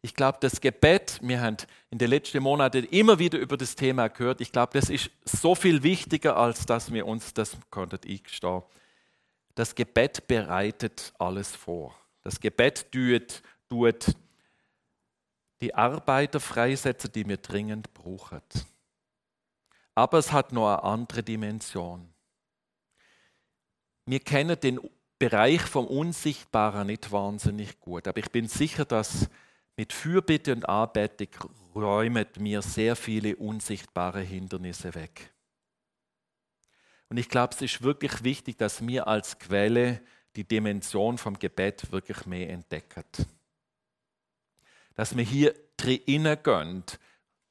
Ich 0.06 0.16
glaube, 0.16 0.38
das 0.42 0.60
Gebet, 0.60 1.18
wir 1.22 1.40
haben 1.40 1.56
in 1.90 1.98
den 1.98 2.10
letzten 2.10 2.44
Monaten 2.44 2.84
immer 2.84 3.20
wieder 3.20 3.40
über 3.40 3.56
das 3.56 3.74
Thema 3.74 4.10
gehört. 4.10 4.42
Ich 4.42 4.52
glaube, 4.52 4.78
das 4.78 4.90
ist 4.90 5.10
so 5.24 5.56
viel 5.56 5.82
wichtiger, 5.82 6.36
als 6.36 6.66
dass 6.66 6.92
wir 6.92 7.08
uns 7.08 7.34
das 7.34 7.56
eingestehen 7.74 8.64
Das 9.56 9.74
Gebet 9.74 10.28
bereitet 10.28 11.14
alles 11.18 11.56
vor. 11.56 11.98
Das 12.22 12.42
Gebet 12.42 12.92
tut, 12.92 13.42
tut 13.70 14.08
die 15.62 15.74
Arbeiter 15.74 16.42
freisetzen, 16.42 17.14
die 17.14 17.26
wir 17.26 17.38
dringend 17.38 17.94
brauchen. 17.94 18.42
Aber 19.96 20.18
es 20.18 20.34
hat 20.34 20.52
noch 20.52 20.68
eine 20.68 20.84
andere 20.84 21.24
Dimension. 21.24 22.14
Wir 24.06 24.20
kennen 24.20 24.60
den 24.60 24.82
Bereich 25.18 25.62
vom 25.62 25.88
Unsichtbaren 25.88 26.88
nicht 26.88 27.10
wahnsinnig 27.14 27.80
gut, 27.80 28.06
aber 28.10 28.18
ich 28.18 28.32
bin 28.32 28.50
sicher, 28.50 28.84
dass 28.84 29.30
mit 29.76 29.94
Fürbitte 29.94 30.54
und 30.54 30.68
Anbetung 30.68 31.30
räumet 31.76 32.40
mir 32.40 32.62
sehr 32.62 32.96
viele 32.96 33.36
unsichtbare 33.36 34.22
Hindernisse 34.22 34.94
weg. 34.94 35.32
Und 37.10 37.18
ich 37.18 37.30
glaube, 37.30 37.54
es 37.54 37.62
ist 37.62 37.82
wirklich 37.82 38.24
wichtig, 38.24 38.58
dass 38.58 38.86
wir 38.86 39.08
als 39.08 39.38
Quelle 39.38 40.02
die 40.36 40.44
Dimension 40.44 41.18
vom 41.18 41.38
Gebet 41.38 41.92
wirklich 41.92 42.26
mehr 42.26 42.50
entdecken. 42.50 43.04
Dass 44.96 45.16
wir 45.16 45.24
hier 45.24 45.54
drinnen 45.78 46.38
gehen. 46.42 46.84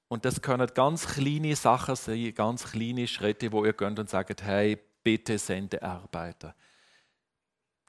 Und 0.09 0.25
das 0.25 0.43
können 0.43 0.69
ganz 0.75 1.07
kleine 1.07 1.57
Sachen 1.57 1.97
sein, 1.97 2.35
ganz 2.35 2.73
kleine 2.73 3.07
Schritte, 3.07 3.53
wo 3.53 3.65
ihr 3.65 3.73
könnt 3.73 3.99
und 3.99 4.11
sagt, 4.11 4.43
hey, 4.43 4.79
bitte 5.03 5.39
sende 5.39 5.83
Arbeiter. 5.83 6.55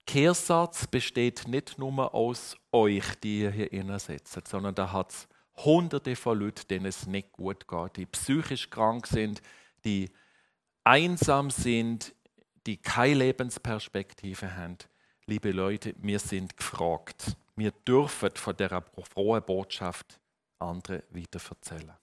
Kehrsatz 0.06 0.88
besteht 0.88 1.48
nicht 1.48 1.78
nur 1.78 2.14
aus 2.14 2.58
euch, 2.72 3.16
die 3.24 3.42
ihr 3.42 3.52
hier 3.52 3.72
innen 3.72 4.00
sondern 4.00 4.76
da 4.76 4.92
hat 4.92 5.12
es 5.12 5.28
hunderte 5.58 6.16
von 6.16 6.40
Leuten, 6.40 6.68
denen 6.68 6.86
es 6.88 7.08
nicht 7.08 7.32
gut 7.32 7.68
geht, 7.68 7.96
die 7.96 8.06
psychisch 8.06 8.70
krank 8.70 9.08
sind, 9.08 9.42
die 9.86 10.10
einsam 10.84 11.50
sind, 11.50 12.14
die 12.66 12.78
keine 12.78 13.16
Lebensperspektive 13.16 14.56
haben. 14.56 14.78
Liebe 15.26 15.52
Leute, 15.52 15.96
wir 15.98 16.20
sind 16.20 16.58
gefragt. 16.58 17.38
Wir 17.56 17.72
dürfen 17.72 18.32
von 18.36 18.58
der 18.58 18.84
frohen 19.04 19.44
Botschaft 19.44 20.20
andere 20.60 21.04
wieder 21.12 21.40
erzählen. 21.50 21.94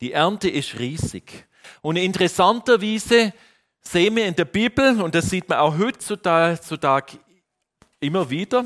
Die 0.00 0.12
Ernte 0.12 0.50
ist 0.50 0.78
riesig. 0.78 1.46
Und 1.80 1.96
interessanterweise 1.96 3.32
sehen 3.82 4.16
wir 4.16 4.26
in 4.26 4.34
der 4.34 4.44
Bibel, 4.44 5.00
und 5.00 5.14
das 5.14 5.28
sieht 5.30 5.48
man 5.48 5.58
auch 5.58 5.76
heutzutage 5.76 7.18
immer 8.00 8.30
wieder, 8.30 8.64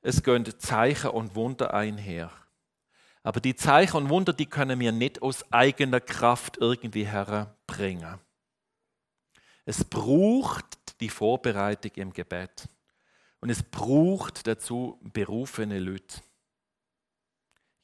es 0.00 0.22
gehen 0.22 0.46
Zeichen 0.58 1.10
und 1.10 1.34
Wunder 1.34 1.74
einher. 1.74 2.30
Aber 3.22 3.40
die 3.40 3.56
Zeichen 3.56 3.96
und 3.96 4.08
Wunder, 4.08 4.32
die 4.32 4.46
können 4.46 4.78
wir 4.80 4.92
nicht 4.92 5.20
aus 5.22 5.44
eigener 5.52 6.00
Kraft 6.00 6.56
irgendwie 6.58 7.06
herbringen. 7.06 8.18
Es 9.64 9.84
braucht 9.84 10.98
die 11.00 11.10
Vorbereitung 11.10 11.90
im 11.96 12.12
Gebet. 12.12 12.68
Und 13.40 13.50
es 13.50 13.62
braucht 13.62 14.46
dazu 14.46 14.98
berufene 15.02 15.78
Leute. 15.78 16.22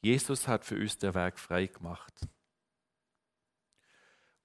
Jesus 0.01 0.47
hat 0.47 0.65
für 0.65 0.75
uns 0.75 0.97
den 0.97 1.13
Weg 1.13 1.39
frei 1.39 1.67
gemacht. 1.67 2.13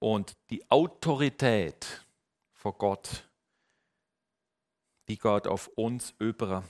Und 0.01 0.35
die 0.49 0.67
Autorität 0.71 2.03
vor 2.53 2.75
Gott, 2.75 3.29
die 5.07 5.15
geht 5.15 5.45
auf 5.45 5.67
uns 5.75 6.15
über, 6.17 6.63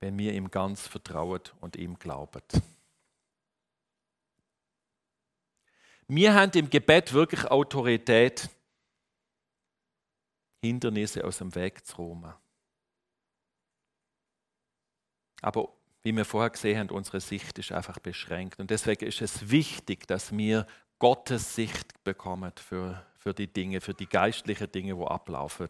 wenn 0.00 0.16
wir 0.16 0.32
ihm 0.32 0.50
ganz 0.50 0.86
vertrauen 0.86 1.42
und 1.60 1.76
ihm 1.76 1.98
glauben. 1.98 2.40
Wir 6.08 6.32
haben 6.32 6.52
im 6.54 6.70
Gebet 6.70 7.12
wirklich 7.12 7.44
Autorität, 7.50 8.48
Hindernisse 10.62 11.24
aus 11.24 11.38
dem 11.38 11.54
Weg 11.54 11.84
zu 11.84 11.96
räumen. 11.96 12.32
Aber 15.42 15.74
wie 16.02 16.16
wir 16.16 16.24
vorher 16.24 16.48
gesehen 16.48 16.78
haben, 16.78 16.90
unsere 16.90 17.20
Sicht 17.20 17.58
ist 17.58 17.70
einfach 17.70 17.98
beschränkt. 17.98 18.60
Und 18.60 18.70
deswegen 18.70 19.04
ist 19.04 19.20
es 19.20 19.50
wichtig, 19.50 20.06
dass 20.06 20.34
wir 20.34 20.66
Gottes 21.04 21.54
Sicht 21.54 22.02
bekommen 22.02 22.50
für, 22.56 23.04
für 23.18 23.34
die 23.34 23.46
Dinge, 23.46 23.82
für 23.82 23.92
die 23.92 24.06
geistlichen 24.06 24.72
Dinge, 24.72 24.96
wo 24.96 25.04
ablaufen. 25.04 25.68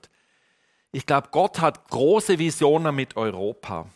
Ich 0.93 1.07
glaube, 1.07 1.31
Gott 1.33 1.61
hat 1.61 1.89
große 1.89 2.39
Visionen 2.39 2.95
mit 2.95 3.17
Europa, 3.17 3.91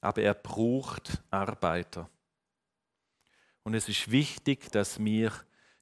aber 0.00 0.22
er 0.22 0.34
braucht 0.34 1.22
Arbeiter. 1.30 2.10
Und 3.62 3.74
es 3.74 3.88
ist 3.88 4.10
wichtig, 4.10 4.72
dass 4.72 4.98
wir 4.98 5.30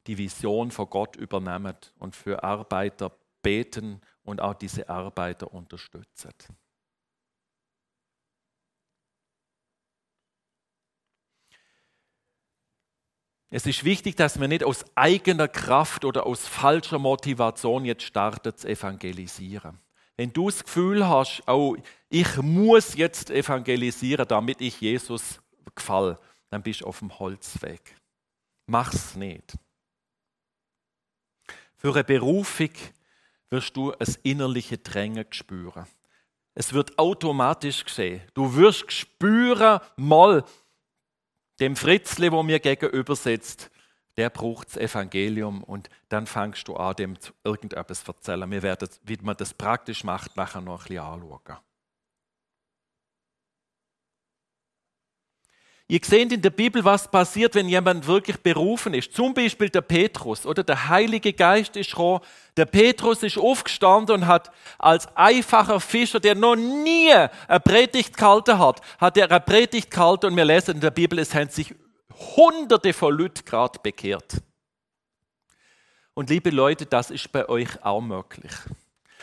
die 0.06 0.18
Vision 0.18 0.70
von 0.70 0.90
Gott 0.90 1.16
übernehmen 1.16 1.78
und 1.98 2.14
für 2.14 2.44
Arbeiter 2.44 3.16
beten 3.40 4.02
und 4.24 4.42
auch 4.42 4.52
diese 4.52 4.90
Arbeiter 4.90 5.54
unterstützen. 5.54 6.34
Es 13.54 13.66
ist 13.66 13.84
wichtig, 13.84 14.16
dass 14.16 14.40
wir 14.40 14.48
nicht 14.48 14.64
aus 14.64 14.84
eigener 14.96 15.46
Kraft 15.46 16.04
oder 16.04 16.26
aus 16.26 16.44
falscher 16.44 16.98
Motivation 16.98 17.84
jetzt 17.84 18.02
starten 18.02 18.56
zu 18.56 18.66
evangelisieren. 18.66 19.78
Wenn 20.16 20.32
du 20.32 20.50
das 20.50 20.64
Gefühl 20.64 21.06
hast, 21.06 21.44
oh, 21.46 21.76
ich 22.08 22.36
muss 22.38 22.96
jetzt 22.96 23.30
evangelisieren, 23.30 24.26
damit 24.26 24.60
ich 24.60 24.80
Jesus 24.80 25.38
gefall, 25.72 26.18
dann 26.50 26.64
bist 26.64 26.80
du 26.80 26.86
auf 26.86 26.98
dem 26.98 27.16
Holzweg. 27.16 27.94
Mach's 28.66 29.14
nicht. 29.14 29.56
Für 31.76 31.92
eine 31.94 32.02
Berufung 32.02 32.70
wirst 33.50 33.76
du 33.76 33.92
ein 33.92 34.16
innerliche 34.24 34.78
Drängen 34.78 35.26
spüren. 35.30 35.86
Es 36.56 36.72
wird 36.72 36.98
automatisch 36.98 37.84
geschehen. 37.84 38.20
Du 38.34 38.56
wirst 38.56 38.90
spüren, 38.90 39.78
mal, 39.94 40.42
dem 41.60 41.76
Fritzle, 41.76 42.32
wo 42.32 42.42
mir 42.42 42.60
gegenüber 42.60 43.16
sitzt, 43.16 43.70
der 44.16 44.30
braucht 44.30 44.68
das 44.68 44.76
Evangelium 44.76 45.64
und 45.64 45.88
dann 46.08 46.26
fangst 46.26 46.68
du 46.68 46.76
an, 46.76 46.94
dem 46.96 47.16
irgendetwas 47.42 48.04
zu 48.04 48.12
erzählen. 48.12 48.50
Wir 48.50 48.62
werden, 48.62 48.88
wie 49.02 49.18
man 49.22 49.36
das 49.36 49.54
praktisch 49.54 50.04
macht, 50.04 50.36
nachher 50.36 50.60
noch 50.60 50.82
ein 50.82 50.88
bisschen 50.88 51.04
anschauen. 51.04 51.58
Ihr 55.86 56.00
seht 56.02 56.32
in 56.32 56.40
der 56.40 56.50
Bibel, 56.50 56.82
was 56.82 57.10
passiert, 57.10 57.54
wenn 57.54 57.68
jemand 57.68 58.06
wirklich 58.06 58.38
berufen 58.38 58.94
ist. 58.94 59.12
Zum 59.12 59.34
Beispiel 59.34 59.68
der 59.68 59.82
Petrus 59.82 60.46
oder 60.46 60.62
der 60.62 60.88
Heilige 60.88 61.34
Geist 61.34 61.76
ist 61.76 61.90
gekommen. 61.90 62.20
Der 62.56 62.64
Petrus 62.64 63.22
ist 63.22 63.36
aufgestanden 63.36 64.22
und 64.22 64.26
hat 64.26 64.50
als 64.78 65.06
einfacher 65.14 65.80
Fischer, 65.80 66.20
der 66.20 66.36
noch 66.36 66.56
nie 66.56 67.12
eine 67.12 67.60
Predigt 67.60 68.16
gehalten 68.16 68.58
hat, 68.58 68.80
hat 68.98 69.18
er 69.18 69.30
eine 69.30 69.40
Predigt 69.40 69.90
gehalten 69.90 70.26
und 70.26 70.36
wir 70.36 70.46
lesen 70.46 70.76
in 70.76 70.80
der 70.80 70.90
Bibel, 70.90 71.18
es 71.18 71.34
haben 71.34 71.50
sich 71.50 71.74
hunderte 72.36 72.94
von 72.94 73.14
Leuten 73.14 73.44
gerade 73.44 73.78
bekehrt. 73.82 74.40
Und 76.14 76.30
liebe 76.30 76.48
Leute, 76.48 76.86
das 76.86 77.10
ist 77.10 77.30
bei 77.30 77.46
euch 77.48 77.84
auch 77.84 78.00
möglich. 78.00 78.52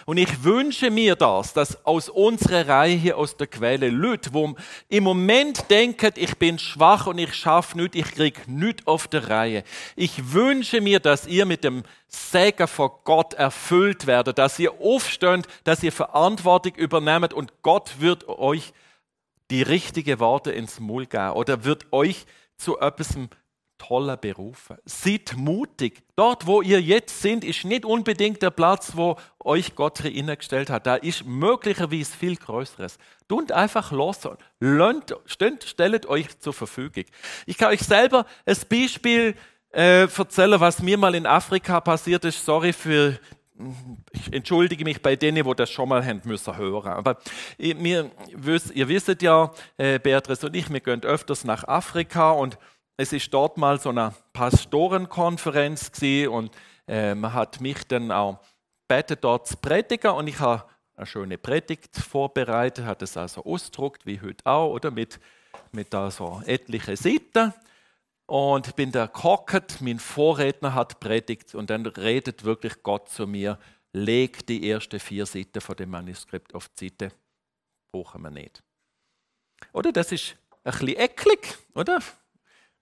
Und 0.06 0.18
ich 0.18 0.44
wünsche 0.44 0.90
mir 0.90 1.16
das, 1.16 1.54
dass 1.54 1.86
aus 1.86 2.10
unserer 2.10 2.68
Reihe 2.68 2.96
hier 2.96 3.18
aus 3.18 3.38
der 3.38 3.48
Quelle 3.48 3.90
Leute, 3.90 4.32
die 4.32 4.56
im 4.90 5.04
Moment 5.04 5.70
denken, 5.70 6.12
ich 6.16 6.38
bin 6.38 6.60
schwach 6.60 7.08
und 7.08 7.18
ich 7.18 7.34
schaffe 7.34 7.78
nichts, 7.78 7.98
ich 7.98 8.12
kriege 8.12 8.42
nichts 8.48 8.88
auf 8.88 9.08
der 9.08 9.30
Reihe. 9.30 9.64
Ich 9.96 10.34
wünsche 10.34 10.82
mir, 10.82 11.00
dass 11.00 11.28
ihr 11.28 11.46
mit 11.46 11.64
dem 11.64 11.84
Segen 12.08 12.68
von 12.68 12.92
Gott 13.04 13.34
erfüllt 13.34 14.08
werdet, 14.08 14.38
dass 14.38 14.60
ihr 14.60 14.74
aufsteht, 14.82 15.48
dass 15.64 15.84
ihr 15.84 15.92
Verantwortung 15.92 16.76
übernehmt 16.76 17.34
und 17.34 17.62
Gott 17.62 18.00
wird 18.00 18.28
euch 18.28 18.74
die 19.50 19.62
richtigen 19.62 20.20
Worte 20.20 20.52
ins 20.52 20.80
Maul 20.80 21.06
geben 21.06 21.32
oder 21.32 21.64
wird 21.64 21.92
euch 21.92 22.26
zu 22.58 22.80
etwas 22.80 23.18
Tollen 23.82 24.18
berufen. 24.22 24.78
Seid 24.86 25.34
mutig. 25.36 26.04
Dort, 26.16 26.46
wo 26.46 26.62
ihr 26.62 26.80
jetzt 26.80 27.24
sind, 27.24 27.44
ist 27.44 27.66
nicht 27.66 27.84
unbedingt 27.84 28.40
der 28.44 28.52
Platz, 28.52 28.92
wo 28.96 29.18
euch 29.40 29.74
Gott 29.74 30.04
hineingestellt 30.04 30.70
hat. 30.70 30.86
Da 30.86 30.98
ist 30.98 31.26
möglicherweise 31.26 32.16
viel 32.16 32.36
Größeres. 32.36 33.00
Tut 33.28 33.52
einfach 33.52 33.92
los. 33.92 34.20
Lernt, 34.60 35.16
stellt 35.26 36.06
euch 36.06 36.38
zur 36.38 36.54
Verfügung. 36.54 37.06
Ich 37.48 37.58
kann 37.58 37.70
euch 37.70 37.82
selber 37.82 38.28
ein 38.46 38.58
Beispiel 38.70 39.34
äh, 39.72 40.04
erzählen, 40.04 40.60
was 40.60 40.84
mir 40.84 41.00
mal 41.00 41.16
in 41.16 41.26
Afrika 41.26 41.82
passiert 41.82 42.24
ist. 42.24 42.46
Sorry 42.46 42.74
für 42.74 43.20
ich 44.12 44.34
entschuldige 44.34 44.84
mich 44.84 45.02
bei 45.02 45.16
denen, 45.16 45.46
wo 45.46 45.54
das 45.54 45.70
schon 45.70 45.90
mal 45.90 46.06
haben 46.06 46.22
müssen 46.26 46.56
hören. 46.56 46.94
Aber 46.94 47.18
ihr, 47.58 47.76
ihr 47.78 48.88
wisst 48.88 49.22
ja, 49.22 49.52
äh, 49.78 50.00
Beatrice 50.00 50.46
und 50.46 50.56
ich, 50.56 50.70
wir 50.72 50.80
gehen 50.80 51.04
öfters 51.04 51.44
nach 51.44 51.68
Afrika 51.68 52.32
und 52.32 52.58
es 53.02 53.14
ist 53.14 53.34
dort 53.34 53.58
mal 53.58 53.80
so 53.80 53.90
eine 53.90 54.14
Pastorenkonferenz 54.32 55.92
und 56.30 56.52
äh, 56.88 57.16
man 57.16 57.34
hat 57.34 57.60
mich 57.60 57.84
dann 57.88 58.12
auch 58.12 58.40
gebeten, 58.88 59.18
dort 59.20 59.48
zu 59.48 59.58
predigen 59.58 60.12
und 60.12 60.28
ich 60.28 60.40
habe 60.40 60.66
eine 60.96 61.08
schöne 61.08 61.40
Predigt 61.40 61.98
vorbereitet, 61.98 62.86
hat 62.86 63.02
es 63.02 63.18
also 63.18 63.44
ausgedruckt, 63.44 64.06
wie 64.06 64.22
heute 64.22 64.46
auch, 64.46 64.70
oder 64.70 64.92
mit, 64.92 65.20
mit 65.72 65.92
da 65.92 66.12
so 66.12 66.44
etlichen 66.46 66.96
Seiten 66.96 67.56
und 68.28 68.76
bin 68.76 68.92
da 68.92 69.08
gehockt, 69.08 69.82
mein 69.82 69.98
Vorredner 69.98 70.76
hat 70.76 71.00
predigt 71.00 71.56
und 71.56 71.72
dann 71.72 71.88
redet 71.88 72.44
wirklich 72.44 72.84
Gott 72.84 73.10
zu 73.10 73.26
mir, 73.26 73.58
leg 73.94 74.46
die 74.46 74.70
ersten 74.70 75.00
vier 75.00 75.26
Seiten 75.26 75.60
von 75.60 75.76
dem 75.76 75.90
Manuskript 75.90 76.54
auf 76.54 76.70
die 76.70 76.90
Seite, 76.90 77.12
brauchen 77.92 78.22
wir 78.22 78.30
nicht. 78.30 78.62
Oder 79.74 79.92
das 79.92 80.12
ist 80.12 80.36
ein 80.64 80.72
bisschen 80.72 81.00
eklig, 81.00 81.58
oder? 81.74 82.00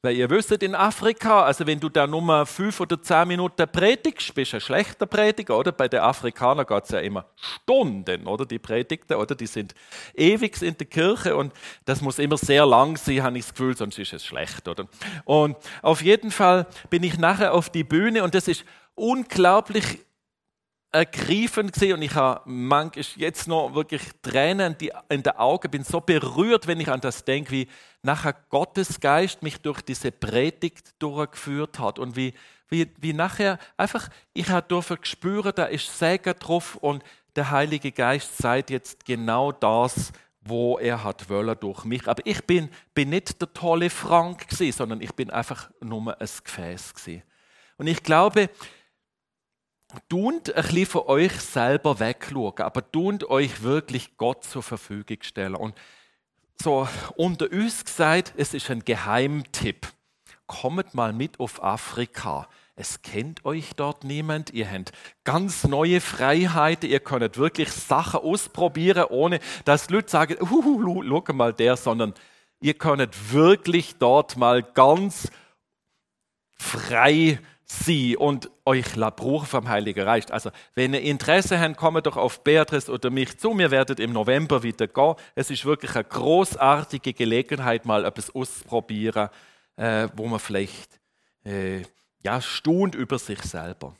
Weil 0.01 0.15
ihr 0.15 0.29
wisst, 0.29 0.51
in 0.51 0.75
Afrika, 0.75 1.43
also 1.43 1.67
wenn 1.67 1.81
du 1.81 1.89
da 1.89 2.07
nur 2.07 2.45
fünf 2.45 2.79
oder 2.79 3.01
zehn 3.01 3.27
Minuten 3.27 3.67
predigst, 3.69 4.33
bist 4.33 4.53
du 4.53 4.57
ein 4.57 4.61
schlechter 4.61 5.05
Prediger, 5.05 5.57
oder? 5.57 5.73
Bei 5.73 5.89
den 5.89 5.99
Afrikanern 5.99 6.65
geht 6.65 6.85
es 6.85 6.91
ja 6.91 6.99
immer 6.99 7.25
Stunden, 7.35 8.25
oder? 8.25 8.45
Die 8.45 8.59
Predigten, 8.59 9.15
oder? 9.15 9.35
Die 9.35 9.45
sind 9.45 9.75
ewig 10.13 10.61
in 10.61 10.77
der 10.77 10.87
Kirche 10.87 11.35
und 11.35 11.51
das 11.83 11.99
muss 11.99 12.17
immer 12.17 12.37
sehr 12.37 12.65
lang 12.65 12.95
sein, 12.95 13.23
habe 13.23 13.37
ich 13.37 13.43
das 13.43 13.53
Gefühl, 13.53 13.75
sonst 13.75 13.99
ist 13.99 14.13
es 14.13 14.25
schlecht, 14.25 14.69
oder? 14.69 14.87
Und 15.25 15.57
auf 15.81 16.01
jeden 16.01 16.31
Fall 16.31 16.65
bin 16.89 17.03
ich 17.03 17.17
nachher 17.17 17.53
auf 17.53 17.69
die 17.69 17.83
Bühne 17.83 18.23
und 18.23 18.33
das 18.35 18.47
ist 18.47 18.63
unglaublich 18.95 20.05
ergreifend 20.91 21.73
gesehen 21.73 21.93
und 21.93 22.01
ich 22.01 22.15
habe 22.15 22.41
manchmal 22.45 23.05
jetzt 23.15 23.47
noch 23.47 23.75
wirklich 23.75 24.01
Tränen 24.21 24.75
in 25.09 25.23
den 25.23 25.35
Augen, 25.37 25.69
bin 25.69 25.83
so 25.83 26.01
berührt, 26.01 26.67
wenn 26.67 26.79
ich 26.79 26.89
an 26.89 27.01
das 27.01 27.23
denke, 27.25 27.51
wie 27.51 27.67
nachher 28.01 28.33
Gottes 28.49 28.99
Geist 28.99 29.43
mich 29.43 29.61
durch 29.61 29.81
diese 29.81 30.11
Predigt 30.11 30.93
durchgeführt 30.99 31.79
hat 31.79 31.99
und 31.99 32.15
wie, 32.15 32.33
wie, 32.69 32.91
wie 32.99 33.13
nachher 33.13 33.59
einfach, 33.77 34.09
ich 34.33 34.49
habe 34.49 34.67
dürfen 34.67 34.97
spüren, 35.03 35.53
da 35.55 35.65
ist 35.65 35.97
Segen 35.97 36.33
drauf 36.39 36.75
und 36.75 37.03
der 37.35 37.51
Heilige 37.51 37.91
Geist 37.91 38.37
sagt 38.37 38.71
jetzt 38.71 39.05
genau 39.05 39.51
das, 39.51 40.11
wo 40.41 40.79
er 40.79 41.03
hat 41.03 41.29
wollen 41.29 41.57
durch 41.59 41.83
mich. 41.83 42.07
Aber 42.07 42.21
ich 42.25 42.43
bin, 42.45 42.69
bin 42.95 43.09
nicht 43.09 43.39
der 43.39 43.53
tolle 43.53 43.89
Frank 43.89 44.47
gewesen, 44.47 44.77
sondern 44.77 45.01
ich 45.01 45.13
bin 45.13 45.29
einfach 45.29 45.69
nur 45.81 46.19
ein 46.19 46.29
Gefäß 46.43 46.95
gewesen. 46.95 47.23
Und 47.77 47.87
ich 47.87 48.03
glaube, 48.03 48.49
tut 50.07 50.53
ein 50.53 50.63
bisschen 50.63 50.85
von 50.85 51.01
euch 51.07 51.33
selber 51.33 51.99
wegschauen, 51.99 52.59
aber 52.59 52.91
tut 52.91 53.23
euch 53.29 53.63
wirklich 53.63 54.17
Gott 54.17 54.43
zur 54.43 54.63
Verfügung 54.63 55.17
stellen. 55.21 55.55
Und 55.55 55.75
so 56.61 56.87
unter 57.15 57.51
uns 57.51 57.85
gesagt, 57.85 58.33
es 58.37 58.53
ist 58.53 58.69
ein 58.69 58.83
Geheimtipp. 58.83 59.87
Kommt 60.45 60.93
mal 60.93 61.13
mit 61.13 61.39
auf 61.39 61.63
Afrika. 61.63 62.47
Es 62.75 63.01
kennt 63.01 63.45
euch 63.45 63.73
dort 63.75 64.03
niemand. 64.03 64.51
Ihr 64.51 64.69
habt 64.69 64.91
ganz 65.23 65.65
neue 65.65 66.01
Freiheiten. 66.01 66.89
Ihr 66.89 67.01
könnt 67.01 67.37
wirklich 67.37 67.71
Sachen 67.71 68.21
ausprobieren, 68.21 69.05
ohne 69.09 69.39
dass 69.65 69.89
Leute 69.89 70.09
sagen, 70.09 70.37
uh, 70.41 71.03
schau 71.25 71.33
mal 71.33 71.53
der, 71.53 71.77
sondern 71.77 72.13
ihr 72.61 72.73
könnt 72.73 73.33
wirklich 73.33 73.97
dort 73.97 74.37
mal 74.37 74.63
ganz 74.63 75.29
frei 76.57 77.39
sie 77.69 78.17
und 78.17 78.49
euch 78.65 78.95
la 78.95 79.11
brauchen 79.11 79.45
vom 79.45 79.69
Heiligen 79.69 80.05
Geist. 80.05 80.31
Also, 80.31 80.51
wenn 80.73 80.93
ihr 80.93 81.01
Interesse 81.01 81.59
habt, 81.59 81.77
kommt 81.77 82.05
doch 82.05 82.17
auf 82.17 82.43
Beatrice 82.43 82.91
oder 82.91 83.09
mich 83.09 83.37
zu. 83.37 83.57
Wir 83.57 83.71
werden 83.71 83.97
im 83.97 84.11
November 84.11 84.63
wieder 84.63 84.87
gehen. 84.87 85.15
Es 85.35 85.51
ist 85.51 85.65
wirklich 85.65 85.95
eine 85.95 86.03
großartige 86.03 87.13
Gelegenheit, 87.13 87.85
mal 87.85 88.05
etwas 88.05 88.33
auszuprobieren, 88.33 89.29
äh, 89.75 90.07
wo 90.15 90.27
man 90.27 90.39
vielleicht 90.39 90.99
äh, 91.45 91.83
ja, 92.23 92.41
staunt 92.41 92.95
über 92.95 93.19
sich 93.19 93.41
selber. 93.43 93.95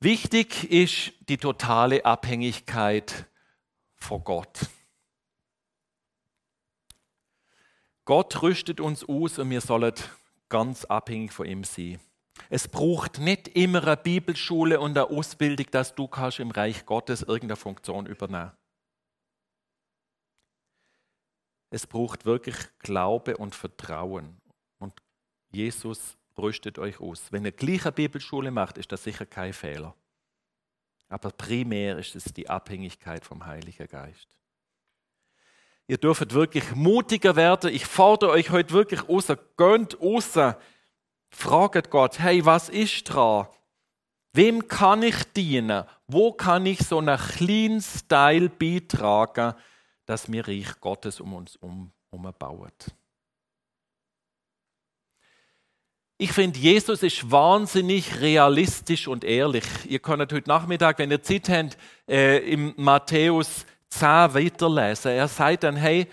Wichtig 0.00 0.70
ist 0.70 1.12
die 1.28 1.36
totale 1.36 2.06
Abhängigkeit 2.06 3.26
von 3.96 4.24
Gott. 4.24 4.70
Gott 8.10 8.42
rüstet 8.42 8.80
uns 8.80 9.08
aus 9.08 9.38
und 9.38 9.50
wir 9.50 9.60
sollen 9.60 9.94
ganz 10.48 10.84
abhängig 10.84 11.32
von 11.32 11.46
ihm 11.46 11.62
sein. 11.62 12.00
Es 12.48 12.66
braucht 12.66 13.20
nicht 13.20 13.46
immer 13.46 13.84
eine 13.84 13.96
Bibelschule 13.96 14.80
und 14.80 14.98
eine 14.98 15.08
Ausbildung, 15.08 15.66
dass 15.70 15.94
du 15.94 16.08
kannst 16.08 16.40
im 16.40 16.50
Reich 16.50 16.84
Gottes 16.86 17.22
irgendeine 17.22 17.54
Funktion 17.54 18.06
übernehmen. 18.06 18.50
Es 21.70 21.86
braucht 21.86 22.24
wirklich 22.24 22.56
Glaube 22.80 23.36
und 23.36 23.54
Vertrauen. 23.54 24.40
Und 24.80 25.00
Jesus 25.52 26.16
rüstet 26.36 26.80
euch 26.80 26.98
aus. 26.98 27.30
Wenn 27.30 27.44
ihr 27.44 27.52
gleich 27.52 27.84
eine 27.84 27.92
Bibelschule 27.92 28.50
macht, 28.50 28.76
ist 28.76 28.90
das 28.90 29.04
sicher 29.04 29.24
kein 29.24 29.52
Fehler. 29.52 29.94
Aber 31.08 31.30
primär 31.30 31.96
ist 31.96 32.16
es 32.16 32.24
die 32.24 32.50
Abhängigkeit 32.50 33.24
vom 33.24 33.46
Heiligen 33.46 33.86
Geist. 33.86 34.39
Ihr 35.90 35.98
dürft 35.98 36.34
wirklich 36.34 36.76
mutiger 36.76 37.34
werden. 37.34 37.74
Ich 37.74 37.84
fordere 37.84 38.30
euch 38.30 38.50
heute 38.50 38.70
wirklich 38.70 39.08
raus. 39.08 39.26
Gönnt 39.56 40.00
raus. 40.00 40.38
Fragt 41.30 41.90
Gott, 41.90 42.20
hey, 42.20 42.46
was 42.46 42.68
ist 42.68 43.02
dran? 43.06 43.48
Wem 44.32 44.68
kann 44.68 45.02
ich 45.02 45.16
dienen? 45.32 45.82
Wo 46.06 46.30
kann 46.30 46.64
ich 46.64 46.78
so 46.78 46.98
einen 46.98 47.18
kleinen 47.18 47.82
Teil 48.06 48.48
beitragen, 48.48 49.54
dass 50.06 50.30
wir 50.30 50.46
Reich 50.46 50.78
Gottes 50.80 51.18
um 51.18 51.34
uns 51.34 51.58
herum 51.60 51.92
bauen? 52.38 52.70
Ich 56.18 56.30
finde, 56.30 56.60
Jesus 56.60 57.02
ist 57.02 57.32
wahnsinnig 57.32 58.20
realistisch 58.20 59.08
und 59.08 59.24
ehrlich. 59.24 59.64
Ihr 59.88 59.98
könnt 59.98 60.32
heute 60.32 60.48
Nachmittag, 60.48 61.00
wenn 61.00 61.10
ihr 61.10 61.24
Zeit 61.24 61.48
habt, 61.48 61.76
äh, 62.08 62.38
im 62.48 62.74
Matthäus 62.76 63.66
10 63.90 64.34
weiterlesen. 64.34 65.12
Er 65.12 65.28
sagt 65.28 65.64
dann, 65.64 65.76
hey, 65.76 66.06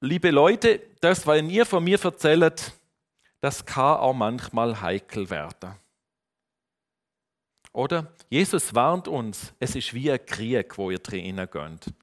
liebe 0.00 0.30
Leute, 0.30 0.80
das, 1.00 1.26
was 1.26 1.42
ihr 1.42 1.66
von 1.66 1.84
mir 1.84 2.02
erzählt, 2.02 2.72
das 3.40 3.64
kann 3.64 3.98
auch 3.98 4.12
manchmal 4.12 4.80
heikel 4.80 5.30
werden. 5.30 5.74
Oder? 7.72 8.12
Jesus 8.28 8.74
warnt 8.74 9.08
uns, 9.08 9.54
es 9.58 9.76
ist 9.76 9.94
wie 9.94 10.10
ein 10.10 10.24
Krieg, 10.26 10.76
wo 10.76 10.90
ihr 10.90 10.98
drinnen 10.98 11.48
geht. 11.50 11.94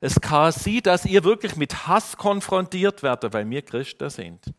Es 0.00 0.20
kann 0.20 0.52
sein, 0.52 0.80
dass 0.82 1.06
ihr 1.06 1.24
wirklich 1.24 1.56
mit 1.56 1.86
Hass 1.86 2.16
konfrontiert 2.16 3.02
werdet, 3.02 3.32
weil 3.32 3.48
wir 3.48 3.62
Christen 3.62 4.10
sind. 4.10 4.52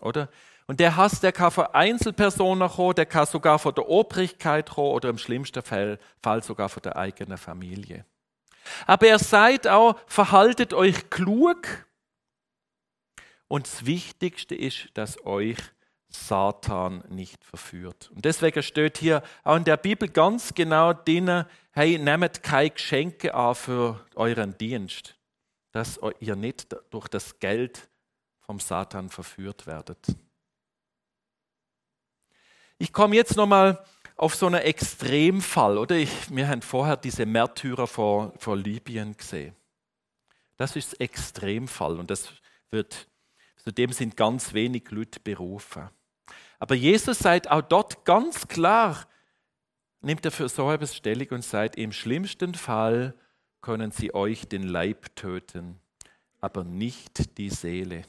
Oder? 0.00 0.28
Und 0.66 0.78
der 0.78 0.96
Hass, 0.96 1.20
der 1.20 1.32
kann 1.32 1.50
von 1.50 1.66
Einzelpersonen 1.66 2.68
kommen, 2.68 2.94
der 2.94 3.06
kann 3.06 3.26
sogar 3.26 3.58
von 3.58 3.74
der 3.74 3.88
Obrigkeit 3.88 4.70
kommen 4.70 4.92
oder 4.92 5.08
im 5.08 5.18
schlimmsten 5.18 5.62
Fall, 5.62 5.98
Fall 6.22 6.42
sogar 6.42 6.68
von 6.68 6.82
der 6.82 6.96
eigenen 6.96 7.38
Familie. 7.38 8.04
Aber 8.86 9.06
er 9.06 9.18
sagt 9.18 9.66
auch, 9.66 9.98
verhaltet 10.06 10.74
euch 10.74 11.10
klug. 11.10 11.86
Und 13.48 13.66
das 13.66 13.84
Wichtigste 13.86 14.54
ist, 14.54 14.88
dass 14.94 15.24
euch 15.26 15.58
Satan 16.08 17.04
nicht 17.08 17.44
verführt. 17.44 18.10
Und 18.14 18.24
deswegen 18.24 18.62
steht 18.62 18.98
hier 18.98 19.22
auch 19.44 19.56
in 19.56 19.64
der 19.64 19.76
Bibel 19.76 20.08
ganz 20.08 20.54
genau 20.54 20.92
drin, 20.92 21.44
hey, 21.72 21.98
nehmt 21.98 22.42
keine 22.42 22.70
Geschenke 22.70 23.34
an 23.34 23.54
für 23.54 24.04
euren 24.14 24.56
Dienst, 24.58 25.16
dass 25.72 25.98
ihr 26.20 26.36
nicht 26.36 26.76
durch 26.90 27.08
das 27.08 27.38
Geld 27.38 27.88
vom 28.40 28.60
Satan 28.60 29.08
verführt 29.08 29.66
werdet. 29.66 30.06
Ich 32.78 32.92
komme 32.92 33.16
jetzt 33.16 33.36
nochmal 33.36 33.82
auf 34.16 34.34
so 34.34 34.46
einen 34.46 34.60
Extremfall, 34.60 35.78
oder? 35.78 35.96
Ich, 35.96 36.10
wir 36.30 36.48
haben 36.48 36.62
vorher 36.62 36.96
diese 36.96 37.26
Märtyrer 37.26 37.86
vor, 37.86 38.32
vor 38.38 38.56
Libyen 38.56 39.16
gesehen. 39.16 39.54
Das 40.56 40.76
ist 40.76 41.00
Extremfall 41.00 41.98
und 41.98 42.10
das 42.10 42.32
wird, 42.70 43.08
zu 43.56 43.72
dem 43.72 43.92
sind 43.92 44.16
ganz 44.16 44.52
wenig 44.52 44.90
Leute 44.90 45.18
berufen. 45.20 45.88
Aber 46.58 46.74
Jesus 46.74 47.18
sagt 47.18 47.50
auch 47.50 47.62
dort 47.62 48.04
ganz 48.04 48.46
klar, 48.46 49.08
nimmt 50.00 50.24
er 50.24 50.30
für 50.30 50.48
so 50.48 50.70
etwas 50.70 50.94
Stellung 50.94 51.28
und 51.30 51.44
sagt, 51.44 51.76
im 51.76 51.92
schlimmsten 51.92 52.54
Fall 52.54 53.14
können 53.60 53.90
sie 53.90 54.14
euch 54.14 54.48
den 54.48 54.64
Leib 54.64 55.14
töten, 55.16 55.80
aber 56.40 56.64
nicht 56.64 57.38
die 57.38 57.50
Seele. 57.50 58.04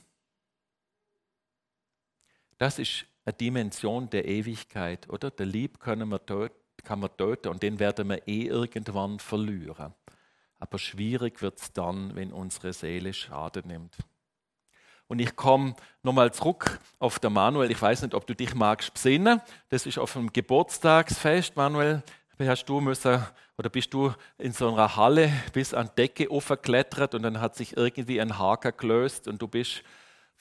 Das 2.57 2.79
ist 2.79 3.05
eine 3.25 3.33
Dimension 3.33 4.09
der 4.09 4.25
Ewigkeit, 4.25 5.09
oder? 5.09 5.31
Der 5.31 5.45
Lieb 5.45 5.79
können 5.79 6.09
wir 6.09 6.25
töten, 6.25 6.55
kann 6.83 6.99
man 6.99 7.15
töten 7.15 7.49
und 7.49 7.63
den 7.63 7.79
werden 7.79 8.09
wir 8.09 8.27
eh 8.27 8.47
irgendwann 8.47 9.19
verlieren. 9.19 9.93
Aber 10.59 10.79
schwierig 10.79 11.41
wird 11.41 11.59
es 11.59 11.73
dann, 11.73 12.15
wenn 12.15 12.31
unsere 12.31 12.73
Seele 12.73 13.13
Schaden 13.13 13.67
nimmt. 13.67 13.97
Und 15.07 15.19
ich 15.19 15.35
komme 15.35 15.75
nochmal 16.01 16.33
zurück 16.33 16.79
auf 16.99 17.19
den 17.19 17.33
Manuel. 17.33 17.69
Ich 17.69 17.81
weiß 17.81 18.01
nicht, 18.01 18.13
ob 18.13 18.25
du 18.25 18.33
dich 18.33 18.55
magst 18.55 18.93
besinnen. 18.93 19.41
Das 19.69 19.85
ist 19.85 19.97
auf 19.97 20.13
dem 20.13 20.31
Geburtstagsfest, 20.31 21.55
Manuel. 21.55 22.01
Hast 22.39 22.65
du 22.65 22.81
müssen, 22.81 23.23
oder 23.57 23.69
bist 23.69 23.93
du 23.93 24.11
in 24.37 24.51
so 24.51 24.73
einer 24.73 24.97
Halle 24.97 25.31
bis 25.53 25.73
an 25.73 25.89
die 25.91 26.01
Decke 26.01 26.29
aufgeklettert 26.29 27.15
und 27.15 27.23
dann 27.23 27.39
hat 27.39 27.55
sich 27.55 27.77
irgendwie 27.77 28.19
ein 28.19 28.37
Haken 28.37 28.73
gelöst 28.75 29.27
und 29.27 29.41
du 29.41 29.47
bist 29.47 29.83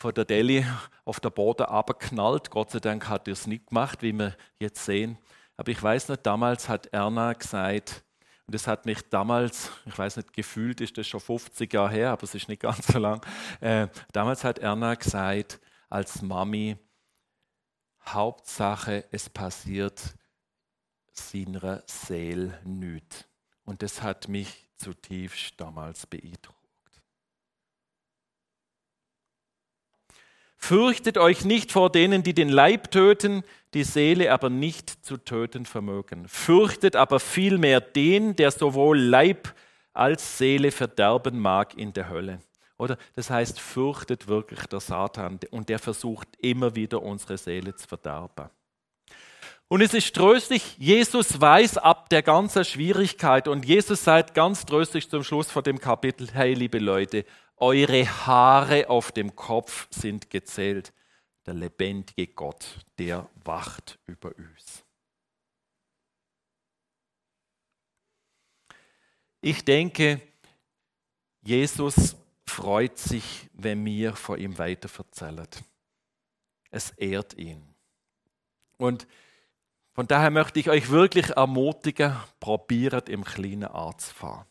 von 0.02 0.12
der 0.12 0.24
Deli 0.24 0.66
auf 1.04 1.20
der 1.20 1.30
Boden 1.30 1.62
abgeknallt. 1.62 2.50
Gott 2.50 2.72
sei 2.72 2.80
Dank 2.80 3.08
hat 3.08 3.28
er 3.28 3.34
es 3.34 3.46
nicht 3.46 3.68
gemacht, 3.68 4.02
wie 4.02 4.12
wir 4.12 4.36
jetzt 4.58 4.84
sehen. 4.84 5.16
Aber 5.56 5.70
ich 5.70 5.80
weiß 5.80 6.08
nicht, 6.08 6.26
damals 6.26 6.68
hat 6.68 6.88
Erna 6.88 7.32
gesagt, 7.34 8.02
und 8.46 8.54
das 8.56 8.66
hat 8.66 8.84
mich 8.84 9.08
damals, 9.10 9.70
ich 9.86 9.96
weiß 9.96 10.16
nicht, 10.16 10.32
gefühlt 10.32 10.80
ist 10.80 10.98
das 10.98 11.06
schon 11.06 11.20
50 11.20 11.72
Jahre 11.72 11.90
her, 11.90 12.10
aber 12.10 12.24
es 12.24 12.34
ist 12.34 12.48
nicht 12.48 12.62
ganz 12.62 12.88
so 12.88 12.98
lang. 12.98 13.24
Äh, 13.60 13.86
damals 14.12 14.42
hat 14.42 14.58
Erna 14.58 14.96
gesagt, 14.96 15.60
als 15.88 16.20
Mami, 16.20 16.76
Hauptsache, 18.08 19.04
es 19.12 19.30
passiert 19.30 20.02
seiner 21.12 21.84
Seele 21.86 22.58
nichts. 22.64 23.24
Und 23.64 23.82
das 23.82 24.02
hat 24.02 24.26
mich 24.26 24.68
zutiefst 24.74 25.60
damals 25.60 26.08
beeindruckt. 26.08 26.62
Fürchtet 30.72 31.18
euch 31.18 31.44
nicht 31.44 31.70
vor 31.70 31.92
denen, 31.92 32.22
die 32.22 32.32
den 32.32 32.48
Leib 32.48 32.90
töten, 32.90 33.42
die 33.74 33.85
Seele 33.85 34.32
aber 34.32 34.48
nicht 34.48 35.04
zu 35.04 35.18
töten 35.18 35.66
vermögen. 35.66 36.26
Fürchtet 36.28 36.96
aber 36.96 37.20
vielmehr 37.20 37.82
den, 37.82 38.37
der 38.37 38.50
sowohl 38.52 38.98
Leib 38.98 39.54
als 39.92 40.38
Seele 40.38 40.70
verderben 40.70 41.38
mag 41.38 41.76
in 41.76 41.92
der 41.92 42.08
Hölle. 42.08 42.40
Oder 42.78 42.96
das 43.14 43.28
heißt, 43.28 43.61
fürchtet 43.61 44.28
wirklich 44.28 44.64
der 44.64 44.80
Satan 44.80 45.40
und 45.50 45.68
der 45.68 45.78
versucht 45.78 46.28
immer 46.38 46.74
wieder 46.74 47.02
unsere 47.02 47.37
Seele 47.37 47.76
zu 47.76 47.87
verderben. 47.87 48.48
Und 49.68 49.82
es 49.82 49.92
ist 49.92 50.14
tröstlich, 50.14 50.78
Jesus 50.78 51.38
weiß 51.38 51.76
ab 51.76 52.08
der 52.08 52.22
ganzen 52.22 52.64
Schwierigkeit 52.64 53.46
und 53.46 53.66
Jesus 53.66 54.04
sagt 54.04 54.32
ganz 54.32 54.64
tröstlich 54.64 55.11
zum 55.11 55.22
Schluss 55.22 55.50
von 55.50 55.64
dem 55.64 55.78
Kapitel, 55.78 56.28
hey 56.32 56.54
liebe 56.54 56.78
Leute, 56.78 57.26
eure 57.56 58.04
Haare 58.26 58.88
auf 58.88 59.12
dem 59.12 59.36
Kopf 59.36 59.88
sind 59.90 60.30
gezählt. 60.30 60.92
Der 61.46 61.54
lebendige 61.54 62.28
Gott, 62.28 62.84
der 62.98 63.28
wacht 63.44 63.98
über 64.06 64.32
uns. 64.36 64.84
Ich 69.40 69.64
denke, 69.64 70.20
Jesus 71.42 72.16
freut 72.46 72.96
sich, 72.96 73.48
wenn 73.54 73.84
wir 73.84 74.14
von 74.14 74.38
ihm 74.38 74.56
weiter 74.56 74.88
erzählen. 74.96 75.48
Es 76.70 76.90
ehrt 76.90 77.34
ihn. 77.34 77.74
Und 78.78 79.06
von 79.94 80.06
daher 80.06 80.30
möchte 80.30 80.60
ich 80.60 80.70
euch 80.70 80.90
wirklich 80.90 81.30
ermutigen, 81.30 82.16
probiert 82.40 83.08
im 83.08 83.24
Kleinen 83.24 83.64
anzufahren. 83.64 84.46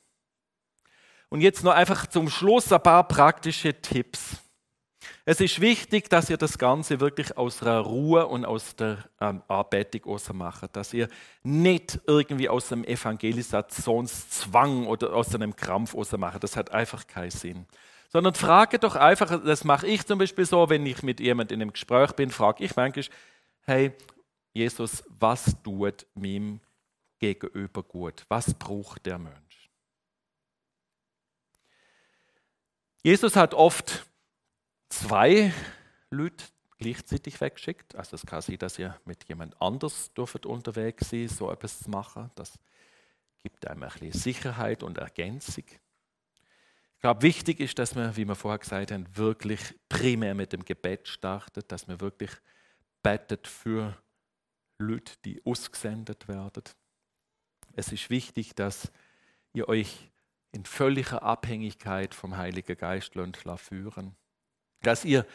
Und 1.32 1.40
jetzt 1.40 1.64
noch 1.64 1.72
einfach 1.72 2.08
zum 2.08 2.30
Schluss 2.30 2.74
ein 2.74 2.84
paar 2.84 3.08
praktische 3.08 3.82
Tipps. 3.82 4.36
Es 5.24 5.40
ist 5.40 5.62
wichtig, 5.62 6.10
dass 6.10 6.30
ihr 6.30 6.36
das 6.36 6.58
Ganze 6.58 7.00
wirklich 7.00 7.38
aus 7.38 7.62
einer 7.62 7.80
Ruhe 7.80 8.28
und 8.28 8.44
aus 8.44 8.76
der 8.76 8.98
ähm, 9.22 9.42
Anbetung 9.48 10.20
macht. 10.34 10.76
Dass 10.76 10.94
ihr 10.94 11.08
nicht 11.42 12.02
irgendwie 12.06 12.50
aus 12.50 12.74
einem 12.74 12.84
Evangelisationszwang 12.84 14.88
oder 14.88 15.14
aus 15.14 15.34
einem 15.34 15.56
Krampf 15.56 15.96
macht. 16.18 16.44
Das 16.44 16.58
hat 16.58 16.72
einfach 16.72 17.08
keinen 17.08 17.32
Sinn. 17.32 17.66
Sondern 18.10 18.34
frage 18.34 18.78
doch 18.78 18.98
einfach, 18.98 19.42
das 19.42 19.64
mache 19.64 19.88
ich 19.88 20.06
zum 20.06 20.20
Beispiel 20.20 20.46
so, 20.46 20.70
wenn 20.70 20.86
ich 20.86 21.02
mit 21.02 21.22
jemandem 21.22 21.56
in 21.56 21.62
einem 21.62 21.72
Gespräch 21.72 22.12
bin, 22.12 22.30
frage 22.30 22.66
ich 22.66 22.76
manchmal, 22.76 23.06
hey, 23.62 23.94
Jesus, 24.52 25.02
was 25.08 25.56
tut 25.64 26.06
meinem 26.14 26.60
Gegenüber 27.20 27.84
gut? 27.84 28.26
Was 28.28 28.54
braucht 28.54 29.06
der 29.06 29.18
Mensch? 29.18 29.51
Jesus 33.04 33.36
hat 33.36 33.56
oft 33.56 34.06
zwei 34.90 35.52
Leute 36.12 36.46
gleichzeitig 36.78 37.42
weggeschickt. 37.42 37.96
Also 37.96 38.16
es 38.16 38.26
kann 38.26 38.42
sein, 38.42 38.58
dass 38.60 38.78
ihr 38.78 39.00
mit 39.06 39.28
jemand 39.28 39.60
anders 39.60 40.14
dürft 40.14 40.46
unterwegs 40.46 41.10
sein, 41.10 41.28
so 41.28 41.52
etwas 41.52 41.80
zu 41.80 41.90
machen. 41.90 42.30
Das 42.36 42.60
gibt 43.42 43.66
einem 43.68 43.84
ein 43.84 43.90
bisschen 43.90 44.12
Sicherheit 44.12 44.84
und 44.84 45.00
Ergänzung. 45.00 45.66
Ich 45.68 47.02
glaube, 47.02 47.24
wichtig 47.24 47.60
ist, 47.60 47.80
dass 47.80 47.96
wir, 47.96 48.16
wie 48.16 48.26
wir 48.26 48.36
vorher 48.36 48.60
gesagt 48.60 48.92
haben, 48.92 49.08
wirklich 49.18 49.60
primär 49.90 50.36
mit 50.36 50.54
dem 50.54 50.64
Gebet 50.64 51.08
startet, 51.08 51.72
dass 51.72 51.88
wir 51.88 52.00
wirklich 52.00 52.32
betet 53.02 53.48
für 53.48 53.98
Leute, 54.78 55.14
die 55.26 55.44
ausgesendet 55.44 56.28
werden. 56.28 56.64
Es 57.74 57.92
ist 57.92 58.12
wichtig, 58.12 58.54
dass 58.54 58.92
ihr 59.54 59.68
euch 59.68 60.11
in 60.52 60.66
völliger 60.66 61.24
Abhängigkeit 61.24 62.14
vom 62.14 62.38
Heiligen 62.38 62.78
Geist 62.78 63.16
führen. 63.58 64.16
Dass 64.82 65.06
ihr 65.06 65.26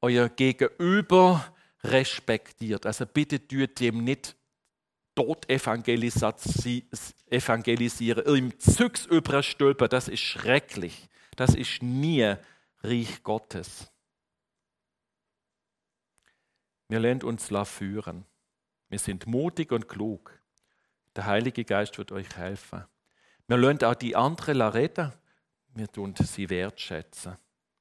euer 0.00 0.28
Gegenüber 0.28 1.54
respektiert. 1.82 2.86
Also 2.86 3.06
bitte 3.06 3.46
tut 3.46 3.80
dem 3.80 4.04
nicht 4.04 4.36
dort 5.14 5.48
evangelisieren, 5.50 8.24
im 8.24 8.58
Zügs 8.58 9.06
überstülpen, 9.06 9.88
das 9.88 10.08
ist 10.08 10.20
schrecklich. 10.20 11.08
Das 11.36 11.54
ist 11.54 11.82
nie 11.82 12.34
Reich 12.82 13.22
Gottes. 13.22 13.90
Wir 16.88 17.00
lernen 17.00 17.22
uns 17.22 17.50
führen. 17.64 18.24
Wir 18.88 18.98
sind 18.98 19.26
mutig 19.26 19.72
und 19.72 19.88
klug. 19.88 20.38
Der 21.16 21.26
Heilige 21.26 21.64
Geist 21.64 21.98
wird 21.98 22.12
euch 22.12 22.36
helfen. 22.36 22.84
Wir 23.46 23.58
lernen 23.58 23.82
auch 23.84 23.94
die 23.94 24.16
anderen 24.16 24.62
reden. 24.62 25.12
Wir 25.74 25.90
tun 25.90 26.14
sie 26.16 26.48
wertschätzen. 26.48 27.36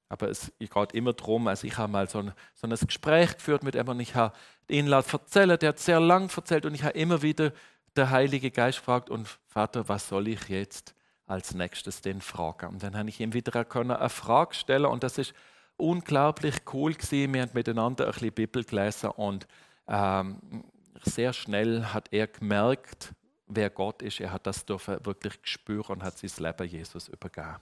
Aber 0.10 0.30
es 0.30 0.52
geht 0.60 0.91
immer 0.93 1.13
darum, 1.13 1.47
also 1.47 1.65
ich 1.65 1.78
habe 1.78 1.91
mal 1.91 2.08
so 2.08 2.19
ein, 2.19 2.34
so 2.54 2.67
ein 2.67 2.76
Gespräch 2.76 3.36
geführt 3.36 3.63
mit 3.63 3.76
und 3.76 3.99
ich 3.99 4.13
habe 4.13 4.36
ihn 4.67 4.91
erzählen, 4.91 5.58
der 5.58 5.69
hat 5.69 5.80
sehr 5.80 5.99
lang 5.99 6.30
erzählt 6.36 6.65
und 6.65 6.76
ich 6.76 6.84
habe 6.84 6.97
immer 6.97 7.21
wieder 7.23 7.52
der 7.95 8.12
Heilige 8.12 8.52
Geist 8.52 8.80
gefragt 8.80 9.10
und 9.10 9.28
Vater, 9.47 9.88
was 9.89 10.08
soll 10.08 10.28
ich 10.28 10.49
jetzt 10.49 10.93
als 11.26 11.56
nächstes 11.56 12.02
den 12.02 12.21
fragen? 12.21 12.67
Und 12.67 12.84
dann 12.84 12.95
habe 12.95 13.10
ich 13.10 13.19
ihm 13.19 13.34
wieder 13.34 13.65
eine 13.76 14.10
Frage 14.10 14.54
stellen 14.54 14.86
und 14.86 15.04
das 15.04 15.17
ist 15.17 15.34
unglaublich 15.78 16.56
cool 16.73 16.93
gewesen. 16.93 17.34
Wir 17.34 17.41
haben 17.41 17.52
miteinander 17.54 18.06
ein 18.06 18.12
bisschen 18.12 18.34
Bibel 18.34 18.63
gelesen 18.63 19.10
und 19.12 19.47
ähm, 19.88 20.63
sehr 21.04 21.34
schnell 21.34 21.86
hat 21.86 22.10
er 22.12 22.28
gemerkt, 22.28 23.13
wer 23.48 23.70
Gott 23.70 24.02
ist. 24.02 24.20
Er 24.20 24.32
hat 24.32 24.48
das 24.48 24.66
dürfen 24.66 25.06
wirklich 25.06 25.40
spüren 25.44 25.98
und 25.98 26.04
hat 26.04 26.18
sein 26.18 26.32
Leben 26.38 26.68
Jesus 26.68 27.08
übergeben. 27.08 27.58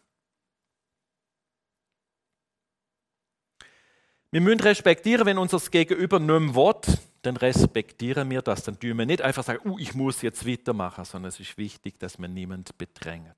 Wir 4.31 4.39
müssen 4.39 4.61
respektieren, 4.61 5.25
wenn 5.25 5.37
unser 5.37 5.59
Gegenüber 5.59 6.17
nicht 6.17 6.27
mehr 6.27 6.55
will, 6.55 6.97
dann 7.21 7.35
respektieren 7.35 8.29
wir 8.29 8.41
das. 8.41 8.63
Dann 8.63 8.79
tun 8.79 8.97
wir 8.97 9.05
nicht 9.05 9.21
einfach 9.21 9.43
sagen, 9.43 9.69
uh, 9.69 9.77
ich 9.77 9.93
muss 9.93 10.21
jetzt 10.21 10.47
weitermachen, 10.47 11.03
sondern 11.03 11.29
es 11.29 11.39
ist 11.39 11.57
wichtig, 11.57 11.99
dass 11.99 12.17
man 12.17 12.33
niemand 12.33 12.77
bedrängt. 12.77 13.35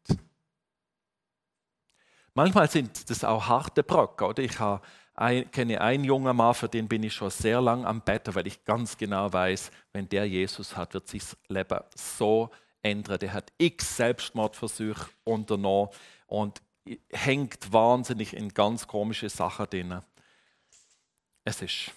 Manchmal 2.36 2.70
sind 2.70 3.10
das 3.10 3.24
auch 3.24 3.48
harte 3.48 3.84
Brocken. 3.84 4.28
Oder? 4.28 4.44
Ich 4.44 4.60
habe 4.60 4.86
ein, 5.15 5.49
kenne 5.52 5.80
einen 5.80 6.04
jungen 6.04 6.36
Mann, 6.36 6.55
für 6.55 6.68
den 6.68 6.88
bin 6.88 7.03
ich 7.03 7.14
schon 7.14 7.30
sehr 7.30 7.61
lange 7.61 7.86
am 7.86 8.01
Bett, 8.01 8.34
weil 8.34 8.47
ich 8.47 8.64
ganz 8.64 8.97
genau 8.97 9.32
weiß, 9.32 9.72
wenn 9.91 10.09
der 10.09 10.28
Jesus 10.28 10.76
hat, 10.76 10.93
wird 10.93 11.07
sich 11.07 11.24
das 11.24 11.38
Leben 11.47 11.80
so 11.95 12.49
ändern. 12.82 13.20
Der 13.20 13.34
hat 13.34 13.53
x 13.57 13.97
Selbstmordversuche 13.97 15.09
unternommen 15.24 15.89
und 16.26 16.61
hängt 17.11 17.72
wahnsinnig 17.72 18.36
in 18.36 18.49
ganz 18.49 18.88
komische 18.88 19.30
Sachen 19.30 19.68
drin. 19.70 20.01
Es 21.45 21.61
ist 21.61 21.91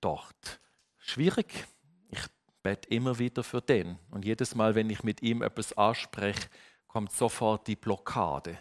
dort 0.00 0.60
schwierig. 0.96 1.66
Ich 2.10 2.24
bete 2.62 2.88
immer 2.88 3.18
wieder 3.18 3.44
für 3.44 3.60
den. 3.60 3.98
Und 4.10 4.24
jedes 4.24 4.54
Mal, 4.54 4.74
wenn 4.74 4.88
ich 4.88 5.02
mit 5.02 5.22
ihm 5.22 5.42
etwas 5.42 5.76
anspreche, 5.76 6.48
kommt 6.86 7.12
sofort 7.12 7.66
die 7.66 7.76
Blockade 7.76 8.58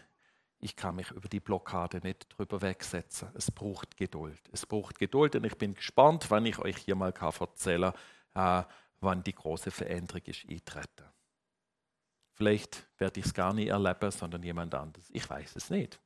ich 0.59 0.75
kann 0.75 0.95
mich 0.95 1.11
über 1.11 1.27
die 1.29 1.39
Blockade 1.39 1.99
nicht 2.01 2.27
drüber 2.35 2.61
wegsetzen. 2.61 3.29
Es 3.35 3.51
braucht 3.51 3.95
Geduld. 3.95 4.41
Es 4.51 4.65
braucht 4.65 4.97
Geduld 4.97 5.35
und 5.35 5.43
ich 5.43 5.55
bin 5.55 5.75
gespannt, 5.75 6.25
wann 6.29 6.45
ich 6.45 6.57
euch 6.59 6.77
hier 6.77 6.95
mal 6.95 7.13
erzählen 7.13 7.93
kann, 8.33 8.63
äh, 8.63 8.67
wann 8.99 9.23
die 9.23 9.33
große 9.33 9.69
Veränderung 9.69 10.23
ist 10.25 10.45
eintreten. 10.49 11.05
Vielleicht 12.33 12.87
werde 12.97 13.19
ich 13.19 13.27
es 13.27 13.33
gar 13.33 13.53
nicht 13.53 13.69
erleben, 13.69 14.11
sondern 14.11 14.43
jemand 14.43 14.73
anderes. 14.73 15.07
Ich 15.11 15.29
weiß 15.29 15.55
es 15.55 15.69
nicht. 15.69 15.99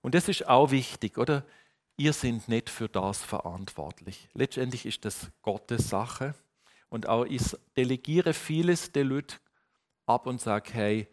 Und 0.00 0.14
das 0.14 0.28
ist 0.28 0.48
auch 0.48 0.70
wichtig, 0.70 1.18
oder? 1.18 1.44
Ihr 1.96 2.12
seid 2.12 2.48
nicht 2.48 2.70
für 2.70 2.88
das 2.88 3.22
verantwortlich. 3.22 4.28
Letztendlich 4.34 4.86
ist 4.86 5.04
das 5.04 5.30
Gottes 5.42 5.88
Sache. 5.88 6.34
Und 6.88 7.08
auch 7.08 7.24
ich 7.24 7.42
delegiere 7.76 8.34
vieles 8.34 8.92
den 8.92 9.08
Leuten 9.08 9.36
ab 10.06 10.26
und 10.26 10.40
sage, 10.40 10.72
hey, 10.72 11.08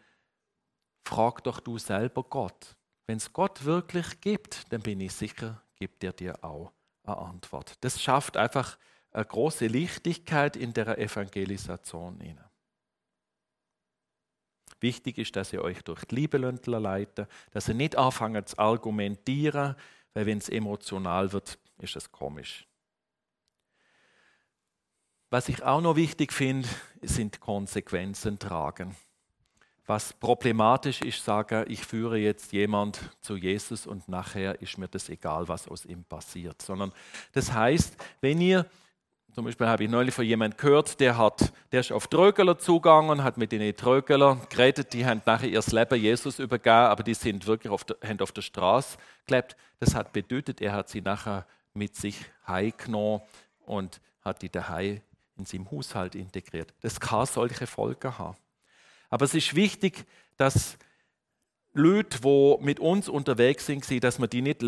frag 1.03 1.43
doch 1.43 1.59
du 1.59 1.77
selber 1.77 2.23
Gott. 2.23 2.75
Wenn 3.07 3.17
es 3.17 3.33
Gott 3.33 3.65
wirklich 3.65 4.21
gibt, 4.21 4.71
dann 4.71 4.81
bin 4.81 5.01
ich 5.01 5.13
sicher, 5.13 5.61
gibt 5.75 6.03
er 6.03 6.13
dir 6.13 6.43
auch 6.43 6.71
eine 7.03 7.17
Antwort. 7.17 7.73
Das 7.81 8.01
schafft 8.01 8.37
einfach 8.37 8.77
eine 9.11 9.25
große 9.25 9.67
Lichtigkeit 9.67 10.55
in 10.55 10.73
der 10.73 10.97
Evangelisation. 10.97 12.19
Wichtig 14.79 15.17
ist, 15.17 15.35
dass 15.35 15.51
ihr 15.51 15.63
euch 15.63 15.81
durch 15.83 16.05
die 16.05 16.15
Liebe 16.15 16.37
leiten 16.37 17.27
dass 17.51 17.67
ihr 17.67 17.73
nicht 17.73 17.97
anfangen 17.97 18.45
zu 18.45 18.57
argumentieren, 18.59 19.75
weil 20.13 20.25
wenn 20.25 20.37
es 20.37 20.49
emotional 20.49 21.33
wird, 21.33 21.59
ist 21.79 21.95
es 21.95 22.11
komisch. 22.11 22.67
Was 25.29 25.49
ich 25.49 25.63
auch 25.63 25.81
noch 25.81 25.95
wichtig 25.95 26.33
finde, 26.33 26.67
sind 27.01 27.39
Konsequenzen 27.39 28.39
tragen. 28.39 28.95
Was 29.89 30.13
problematisch 30.13 31.01
ist, 31.01 31.25
sagen, 31.25 31.65
ich 31.67 31.83
führe 31.83 32.19
jetzt 32.19 32.51
jemand 32.51 32.99
zu 33.21 33.35
Jesus 33.35 33.87
und 33.87 34.07
nachher 34.07 34.61
ist 34.61 34.77
mir 34.77 34.87
das 34.87 35.09
egal, 35.09 35.47
was 35.47 35.67
aus 35.67 35.83
ihm 35.83 36.03
passiert. 36.03 36.61
Sondern 36.61 36.91
das 37.31 37.51
heißt, 37.51 37.97
wenn 38.21 38.39
ihr 38.39 38.67
zum 39.33 39.45
Beispiel 39.45 39.65
habe 39.65 39.85
ich 39.85 39.89
neulich 39.89 40.13
von 40.13 40.25
jemandem 40.25 40.57
gehört, 40.57 40.99
der, 40.99 41.17
hat, 41.17 41.51
der 41.71 41.79
ist 41.79 41.91
auf 41.91 42.05
Trögeler 42.05 42.59
zugegangen 42.59 43.23
hat 43.23 43.37
mit 43.37 43.51
den 43.51 43.75
Trögeler 43.75 44.39
geredet. 44.51 44.93
Die 44.93 45.07
haben 45.07 45.23
nachher 45.25 45.49
ihr 45.49 45.63
Leben 45.71 45.99
Jesus 45.99 46.37
übergeben, 46.37 46.69
aber 46.69 47.01
die 47.01 47.15
sind 47.15 47.47
wirklich 47.47 47.73
auf 47.73 47.83
der, 47.83 47.97
haben 48.07 48.19
auf 48.19 48.31
der 48.31 48.43
Straße 48.43 48.95
gelebt. 49.25 49.55
Das 49.79 49.95
hat 49.95 50.13
bedeutet, 50.13 50.61
er 50.61 50.73
hat 50.73 50.89
sie 50.89 51.01
nachher 51.01 51.47
mit 51.73 51.95
sich 51.95 52.25
heimgenommen 52.45 53.21
und 53.65 53.99
hat 54.21 54.43
die 54.43 54.49
daheim 54.49 55.01
in 55.35 55.45
seinem 55.45 55.71
Haushalt 55.71 56.13
integriert. 56.13 56.75
Das 56.81 56.99
kann 56.99 57.25
solche 57.25 57.65
Folgen 57.65 58.15
haben. 58.19 58.37
Aber 59.09 59.25
es 59.25 59.33
ist 59.33 59.55
wichtig, 59.55 60.05
dass 60.37 60.77
Leute, 61.73 62.19
die 62.21 62.57
mit 62.61 62.79
uns 62.79 63.09
unterwegs 63.09 63.65
sind, 63.65 64.03
dass 64.03 64.19
wir 64.19 64.27
die 64.27 64.41
nicht 64.41 64.63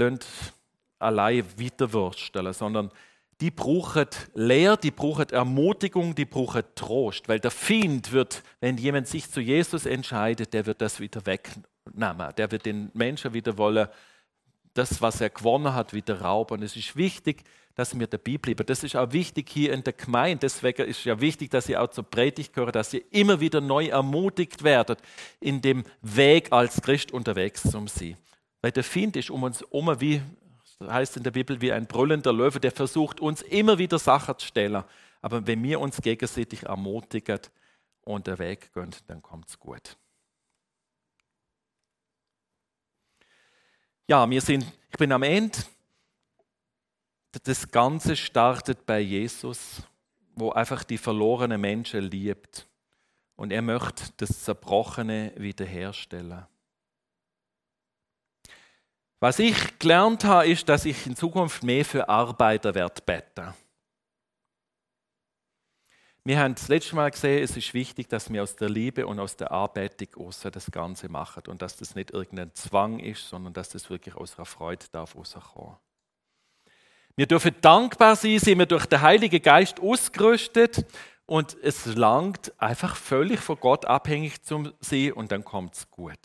allein 1.00 1.46
weiterwursteln, 1.58 2.54
sondern 2.54 2.92
die 3.42 3.52
brauchen 3.52 4.06
Lehr, 4.36 4.78
die 4.78 4.92
brauchen 4.92 5.30
Ermutigung, 5.30 6.14
die 6.14 6.26
brauchen 6.26 6.64
Trost. 6.76 7.28
Weil 7.28 7.40
der 7.40 7.50
Feind 7.50 8.12
wird, 8.12 8.44
wenn 8.60 8.78
jemand 8.78 9.08
sich 9.08 9.30
zu 9.32 9.42
Jesus 9.42 9.88
entscheidet, 9.88 10.54
der 10.54 10.68
wird 10.68 10.80
das 10.80 11.00
wieder 11.00 11.26
wegnehmen. 11.26 12.36
Der 12.38 12.52
wird 12.52 12.68
den 12.68 12.92
Menschen 12.94 13.34
wieder 13.34 13.58
wollen, 13.58 13.88
das, 14.76 15.02
was 15.02 15.22
er 15.22 15.32
gewonnen 15.32 15.74
hat, 15.74 15.92
wieder 15.92 16.22
rauben. 16.22 16.60
Und 16.60 16.64
es 16.64 16.76
ist 16.76 16.96
wichtig, 16.96 17.44
dass 17.76 17.98
wir 17.98 18.08
dabei 18.08 18.38
bleiben. 18.38 18.66
Das 18.66 18.84
ist 18.84 18.96
auch 18.96 19.12
wichtig 19.12 19.50
hier 19.50 19.74
in 19.74 19.84
der 19.84 19.94
Gemeinde. 19.94 20.40
Deswegen 20.42 20.86
ist 20.88 21.00
es 21.00 21.06
ja 21.06 21.20
wichtig, 21.20 21.52
dass 21.52 21.70
ihr 21.70 21.82
auch 21.82 21.90
zur 21.90 22.04
Predigt 22.04 22.54
gehört, 22.54 22.76
dass 22.76 22.94
ihr 22.94 23.04
immer 23.12 23.40
wieder 23.40 23.62
neu 23.62 23.88
ermutigt 23.88 24.64
werdet, 24.64 25.00
in 25.40 25.62
dem 25.62 25.84
Weg 26.02 26.52
als 26.52 26.82
Christ 26.82 27.12
unterwegs 27.12 27.64
zu 27.64 27.88
sein. 27.88 28.18
Weil 28.62 28.72
der 28.72 28.84
Feind 28.84 29.16
ist 29.16 29.30
um 29.30 29.44
uns 29.44 29.62
herum 29.62 30.00
wie 30.00 30.22
heißt 30.82 31.18
in 31.18 31.24
der 31.24 31.32
Bibel 31.32 31.62
wie 31.62 31.72
ein 31.72 31.86
brüllender 31.86 32.34
Löwe, 32.34 32.60
der 32.60 32.72
versucht 32.72 33.20
uns 33.20 33.42
immer 33.44 33.78
wieder 33.78 34.00
Sachen 34.00 34.38
zu 34.38 34.48
stellen. 34.48 34.84
Aber 35.22 35.46
wenn 35.46 35.62
wir 35.64 35.80
uns 35.80 36.02
gegenseitig 36.02 36.64
ermutigen 36.64 37.40
und 38.02 38.28
den 38.28 38.40
Weg 38.40 38.74
gehen, 38.74 38.90
dann 39.08 39.22
kommt 39.22 39.48
es 39.48 39.60
gut. 39.60 39.96
Ja, 44.08 44.30
wir 44.30 44.42
sind, 44.42 44.66
ich 44.90 44.98
bin 44.98 45.12
am 45.12 45.24
Ende. 45.24 45.58
Das 47.32 47.72
Ganze 47.72 48.16
startet 48.16 48.86
bei 48.86 49.00
Jesus, 49.00 49.84
wo 50.36 50.52
einfach 50.52 50.84
die 50.84 50.98
verlorenen 50.98 51.62
Menschen 51.62 52.04
liebt. 52.04 52.68
Und 53.36 53.52
er 53.52 53.62
möchte 53.62 54.04
das 54.18 54.44
Zerbrochene 54.44 55.34
wiederherstellen. 55.38 56.46
Was 59.20 59.40
ich 59.40 59.80
gelernt 59.80 60.24
habe, 60.24 60.48
ist, 60.48 60.68
dass 60.68 60.86
ich 60.86 61.06
in 61.06 61.16
Zukunft 61.16 61.64
mehr 61.64 61.86
für 61.86 62.10
Arbeiter 62.10 62.74
werde 62.74 63.02
beten. 63.02 63.54
Wir 66.24 66.40
haben 66.40 66.54
das 66.54 66.68
letzte 66.68 66.96
Mal 66.96 67.10
gesehen, 67.10 67.44
es 67.44 67.58
ist 67.58 67.74
wichtig, 67.74 68.08
dass 68.08 68.32
wir 68.32 68.44
aus 68.44 68.56
der 68.56 68.70
Liebe 68.70 69.08
und 69.08 69.20
aus 69.20 69.36
der 69.38 69.52
Arbeitung 69.52 70.26
außer 70.28 70.52
das 70.52 70.70
Ganze 70.70 71.10
machen 71.10 71.44
und 71.48 71.64
dass 71.64 71.78
das 71.78 71.96
nicht 71.96 72.12
irgendein 72.12 72.54
Zwang 72.54 73.00
ist, 73.00 73.28
sondern 73.28 73.54
dass 73.54 73.70
das 73.70 73.90
wirklich 73.90 74.16
aus 74.16 74.38
einer 74.38 74.46
Freude 74.46 74.86
darf. 74.92 75.16
Wir 77.22 77.28
dürfen 77.28 77.54
dankbar 77.62 78.16
sein, 78.16 78.40
sind 78.40 78.58
wir 78.58 78.66
durch 78.66 78.88
den 78.88 79.00
Heiligen 79.00 79.44
Geist 79.44 79.80
ausgerüstet 79.80 80.88
und 81.28 81.56
es 81.62 81.86
langt 81.86 82.52
einfach 82.60 82.96
völlig 82.96 83.40
von 83.42 83.60
Gott 83.60 83.86
abhängig 83.86 84.42
zu 84.42 84.72
sein 84.80 85.14
und 85.14 85.32
dann 85.32 85.46
kommt 85.46 85.76
es 85.76 85.92
gut. 85.92 86.18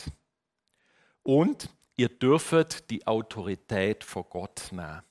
Und 1.22 1.68
ihr 1.96 2.08
dürft 2.08 2.88
die 2.88 3.06
Autorität 3.06 4.04
vor 4.04 4.24
Gott 4.24 4.68
nehmen, 4.70 5.02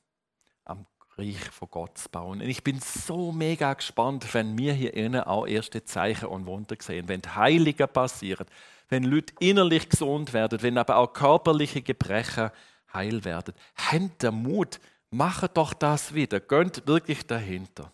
am 0.64 0.88
Reich 1.20 1.52
von 1.52 1.68
Gott 1.70 2.00
zu 2.00 2.10
bauen. 2.10 2.42
Und 2.42 2.50
ich 2.50 2.64
bin 2.64 2.80
so 2.80 3.32
mega 3.32 3.72
gespannt, 3.72 4.34
wenn 4.34 4.58
wir 4.58 4.74
hier 4.74 4.96
innen 4.96 5.22
auch 5.22 5.46
erste 5.46 5.84
Zeichen 5.84 6.30
und 6.30 6.48
Wunder 6.48 6.78
sehen, 6.80 7.08
wenn 7.10 7.22
Heiliger 7.36 7.86
passieren, 7.86 8.48
wenn 8.90 9.04
Leute 9.04 9.36
innerlich 9.40 9.88
gesund 9.88 10.34
werden, 10.34 10.64
wenn 10.64 10.80
aber 10.80 10.98
auch 10.98 11.14
körperliche 11.14 11.84
Gebrechen 11.84 12.50
heil 12.92 13.24
werden. 13.24 13.54
Habt 13.76 14.24
den 14.24 14.34
Mut, 14.34 14.80
macht 15.16 15.58
doch 15.58 15.74
das 15.74 16.14
wieder, 16.14 16.40
gönnt 16.40 16.86
wirklich 16.88 17.26
dahinter. 17.26 17.92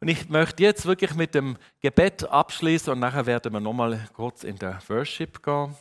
Und 0.00 0.08
ich 0.08 0.28
möchte 0.28 0.62
jetzt 0.62 0.84
wirklich 0.84 1.14
mit 1.14 1.34
dem 1.34 1.56
Gebet 1.80 2.24
abschließen 2.24 2.92
und 2.92 3.00
nachher 3.00 3.24
werden 3.24 3.52
wir 3.52 3.60
nochmal 3.60 4.08
kurz 4.12 4.44
in 4.44 4.56
der 4.56 4.82
Worship 4.88 5.42
gehen. 5.42 5.74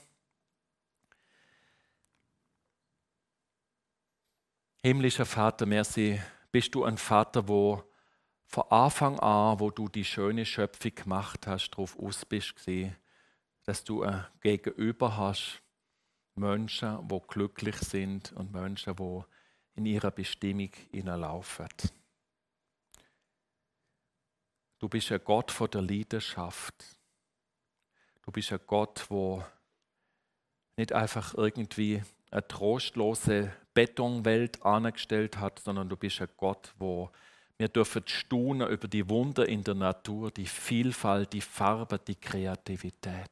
Himmlischer 4.81 5.25
Vater, 5.25 5.65
merci, 5.65 6.21
bist 6.51 6.73
du 6.75 6.85
ein 6.85 6.97
Vater, 6.97 7.47
wo 7.47 7.83
von 8.45 8.63
Anfang 8.69 9.19
an, 9.19 9.59
wo 9.59 9.71
du 9.71 9.89
die 9.89 10.05
schöne 10.05 10.45
Schöpfung 10.45 10.95
gemacht 10.95 11.47
hast, 11.47 11.71
darauf 11.71 11.97
aus 11.99 12.25
bist, 12.25 12.53
dass 13.65 13.83
du 13.83 14.03
ein 14.03 14.25
Gegenüber 14.41 15.17
hast, 15.17 15.61
Menschen, 16.35 16.99
wo 17.09 17.19
glücklich 17.19 17.77
sind 17.77 18.31
und 18.33 18.53
Menschen, 18.53 18.97
wo 18.97 19.25
in 19.75 19.85
ihrer 19.85 20.11
Bestimmung 20.11 20.71
laufen. 20.91 21.67
Du 24.79 24.89
bist 24.89 25.11
ein 25.11 25.21
Gott 25.23 25.51
von 25.51 25.69
der 25.71 25.81
Leidenschaft. 25.81 26.75
Du 28.21 28.31
bist 28.31 28.51
ein 28.51 28.59
Gott, 28.67 29.05
wo 29.09 29.43
nicht 30.77 30.91
einfach 30.91 31.33
irgendwie 31.35 32.03
eine 32.31 32.47
trostlose 32.47 33.53
Betonwelt 33.73 34.63
angestellt 34.63 35.37
hat, 35.37 35.59
sondern 35.59 35.89
du 35.89 35.95
bist 35.95 36.21
ein 36.21 36.29
Gott, 36.37 36.73
wo 36.77 37.11
wir 37.57 37.69
dürfen 37.69 38.03
staunen 38.07 38.67
über 38.67 38.87
die 38.87 39.07
Wunder 39.07 39.47
in 39.47 39.63
der 39.63 39.75
Natur, 39.75 40.31
die 40.31 40.47
Vielfalt, 40.47 41.33
die 41.33 41.41
Farbe, 41.41 41.99
die 41.99 42.15
Kreativität. 42.15 43.31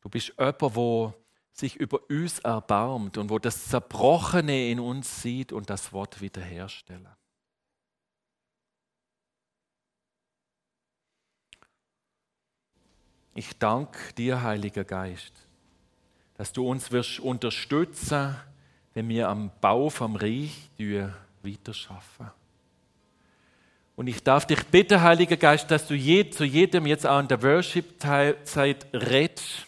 Du 0.00 0.08
bist 0.08 0.28
jemand, 0.38 0.62
wo 0.62 1.14
sich 1.56 1.76
über 1.76 2.00
uns 2.10 2.38
erbarmt 2.40 3.16
und 3.16 3.30
wo 3.30 3.38
das 3.38 3.68
Zerbrochene 3.68 4.70
in 4.70 4.78
uns 4.78 5.22
sieht 5.22 5.52
und 5.52 5.70
das 5.70 5.92
Wort 5.92 6.20
wiederherstellen. 6.20 7.08
Ich 13.34 13.58
danke 13.58 14.12
dir, 14.14 14.42
Heiliger 14.42 14.84
Geist, 14.84 15.32
dass 16.34 16.52
du 16.52 16.68
uns 16.68 16.90
wirst 16.90 17.20
unterstützen, 17.20 18.36
wenn 18.94 19.08
wir 19.08 19.28
am 19.28 19.50
Bau 19.60 19.90
vom 19.90 20.16
Reich 20.16 20.70
weiterschaffen. 21.42 22.30
Und 23.94 24.08
ich 24.08 24.22
darf 24.22 24.46
dich 24.46 24.62
bitten, 24.66 25.00
Heiliger 25.00 25.38
Geist, 25.38 25.70
dass 25.70 25.86
du 25.86 25.94
je, 25.94 26.28
zu 26.28 26.44
jedem 26.44 26.86
jetzt 26.86 27.06
auch 27.06 27.20
in 27.20 27.28
der 27.28 27.42
Worship-Zeit 27.42 28.86
redest, 28.92 29.65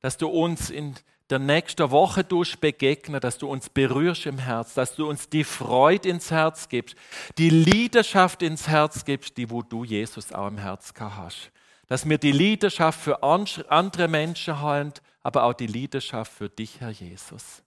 dass 0.00 0.16
du 0.16 0.28
uns 0.28 0.70
in 0.70 0.94
der 1.30 1.38
nächsten 1.38 1.90
Woche 1.90 2.22
durch 2.22 2.60
begegnen, 2.60 3.20
dass 3.20 3.38
du 3.38 3.48
uns 3.48 3.68
berührst 3.68 4.26
im 4.26 4.38
Herz, 4.38 4.74
dass 4.74 4.94
du 4.94 5.08
uns 5.08 5.28
die 5.28 5.44
Freude 5.44 6.08
ins 6.08 6.30
Herz 6.30 6.68
gibst, 6.68 6.96
die 7.36 7.50
Leidenschaft 7.50 8.42
ins 8.42 8.68
Herz 8.68 9.04
gibst, 9.04 9.36
die 9.36 9.50
wo 9.50 9.62
du 9.62 9.82
Jesus 9.82 10.32
auch 10.32 10.46
im 10.46 10.58
Herz 10.58 10.92
hast. 10.98 11.50
Dass 11.88 12.08
wir 12.08 12.18
die 12.18 12.32
Leidenschaft 12.32 13.00
für 13.00 13.22
andere 13.22 14.08
Menschen 14.08 14.60
haben 14.60 14.92
aber 15.26 15.42
auch 15.42 15.54
die 15.54 15.66
Leidenschaft 15.66 16.30
für 16.30 16.48
dich, 16.48 16.80
Herr 16.80 16.90
Jesus. 16.90 17.60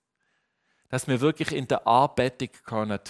Dass 0.88 1.09
wir 1.09 1.19
wirklich 1.19 1.51
in 1.51 1.67
der 1.67 1.86
Arbeit 1.86 2.39
können, 2.63 3.01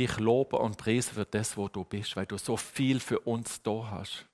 dich 0.00 0.18
loben 0.18 0.56
und 0.56 0.78
preisen 0.78 1.12
für 1.12 1.26
das, 1.26 1.54
wo 1.54 1.68
du 1.68 1.84
bist, 1.84 2.16
weil 2.16 2.24
du 2.24 2.38
so 2.38 2.56
viel 2.56 3.00
für 3.00 3.20
uns 3.20 3.62
da 3.62 3.90
hast. 3.90 4.24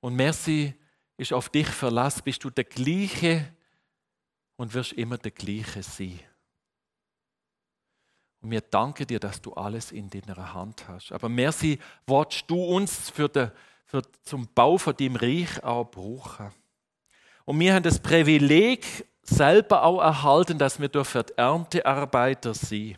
Und 0.00 0.16
merci 0.16 0.74
ist 1.20 1.32
auf 1.32 1.50
dich 1.50 1.68
verlassen, 1.68 2.22
bist 2.24 2.42
du 2.42 2.50
der 2.50 2.64
gleiche 2.64 3.54
und 4.56 4.72
wirst 4.74 4.92
immer 4.94 5.18
der 5.18 5.30
gleiche 5.30 5.82
sein. 5.82 6.18
Und 8.40 8.50
wir 8.50 8.62
danken 8.62 9.06
dir, 9.06 9.20
dass 9.20 9.42
du 9.42 9.52
alles 9.52 9.92
in 9.92 10.08
deiner 10.08 10.54
Hand 10.54 10.88
hast. 10.88 11.12
Aber 11.12 11.28
merci, 11.28 11.78
willst 12.06 12.44
du 12.50 12.62
uns 12.64 13.10
für, 13.10 13.28
den, 13.28 13.50
für 13.84 14.02
zum 14.22 14.48
Bau 14.54 14.78
von 14.78 14.96
deinem 14.96 15.16
Reich 15.16 15.62
auch 15.62 15.84
brauchen. 15.84 16.50
Und 17.44 17.60
wir 17.60 17.74
haben 17.74 17.82
das 17.82 17.98
Privileg 17.98 19.06
selber 19.22 19.82
auch 19.82 20.00
erhalten, 20.00 20.56
dass 20.56 20.80
wir 20.80 20.88
dürfen 20.88 21.24
Erntearbeiter 21.36 22.54
sein. 22.54 22.96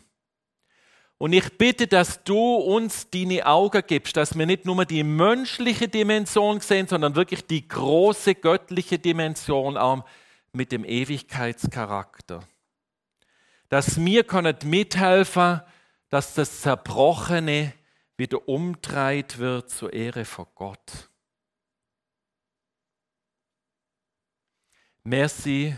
Und 1.17 1.33
ich 1.33 1.57
bitte, 1.57 1.87
dass 1.87 2.23
du 2.23 2.55
uns 2.55 3.09
deine 3.09 3.45
Augen 3.45 3.83
gibst, 3.87 4.17
dass 4.17 4.37
wir 4.37 4.45
nicht 4.45 4.65
nur 4.65 4.83
die 4.85 5.03
menschliche 5.03 5.87
Dimension 5.87 6.59
sehen, 6.59 6.87
sondern 6.87 7.15
wirklich 7.15 7.45
die 7.45 7.67
große 7.67 8.35
göttliche 8.35 8.99
Dimension 8.99 9.77
auch 9.77 10.03
mit 10.51 10.71
dem 10.71 10.83
Ewigkeitscharakter 10.83 12.45
dass 13.73 13.99
wir 13.99 14.23
können 14.23 14.55
mithelfen, 14.65 15.59
dass 16.09 16.35
das 16.35 16.61
Zerbrochene 16.61 17.73
wieder 18.17 18.47
umdreht 18.47 19.39
wird 19.39 19.71
zur 19.71 19.91
Ehre 19.91 20.25
von 20.25 20.45
Gott. 20.53 21.09
Merci 25.03 25.75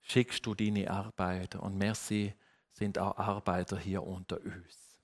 schickst 0.00 0.44
du 0.44 0.56
deine 0.56 0.90
Arbeiter 0.90 1.62
und 1.62 1.78
merci 1.78 2.34
sind 2.82 2.98
auch 2.98 3.16
Arbeiter 3.16 3.78
hier 3.78 4.02
unter 4.02 4.38
uns. 4.38 4.98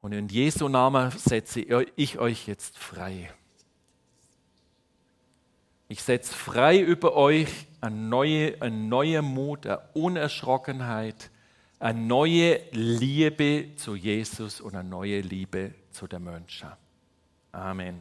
Und 0.00 0.12
in 0.12 0.26
Jesu 0.28 0.70
Namen 0.70 1.10
setze 1.10 1.60
ich 1.60 2.18
euch 2.18 2.48
jetzt 2.48 2.78
frei. 2.78 3.30
Ich 5.88 6.02
setze 6.02 6.32
frei 6.32 6.80
über 6.80 7.14
euch 7.14 7.66
eine 7.82 7.94
neue, 7.94 8.62
ein 8.62 8.88
neuer 8.88 9.20
Mut, 9.20 9.66
eine 9.66 9.86
Unerschrockenheit, 9.92 11.30
eine 11.78 12.00
neue 12.00 12.58
Liebe 12.70 13.74
zu 13.76 13.94
Jesus 13.94 14.62
und 14.62 14.74
eine 14.74 14.88
neue 14.88 15.20
Liebe 15.20 15.74
zu 15.90 16.06
den 16.06 16.24
Menschen. 16.24 16.70
Amen. 17.52 18.00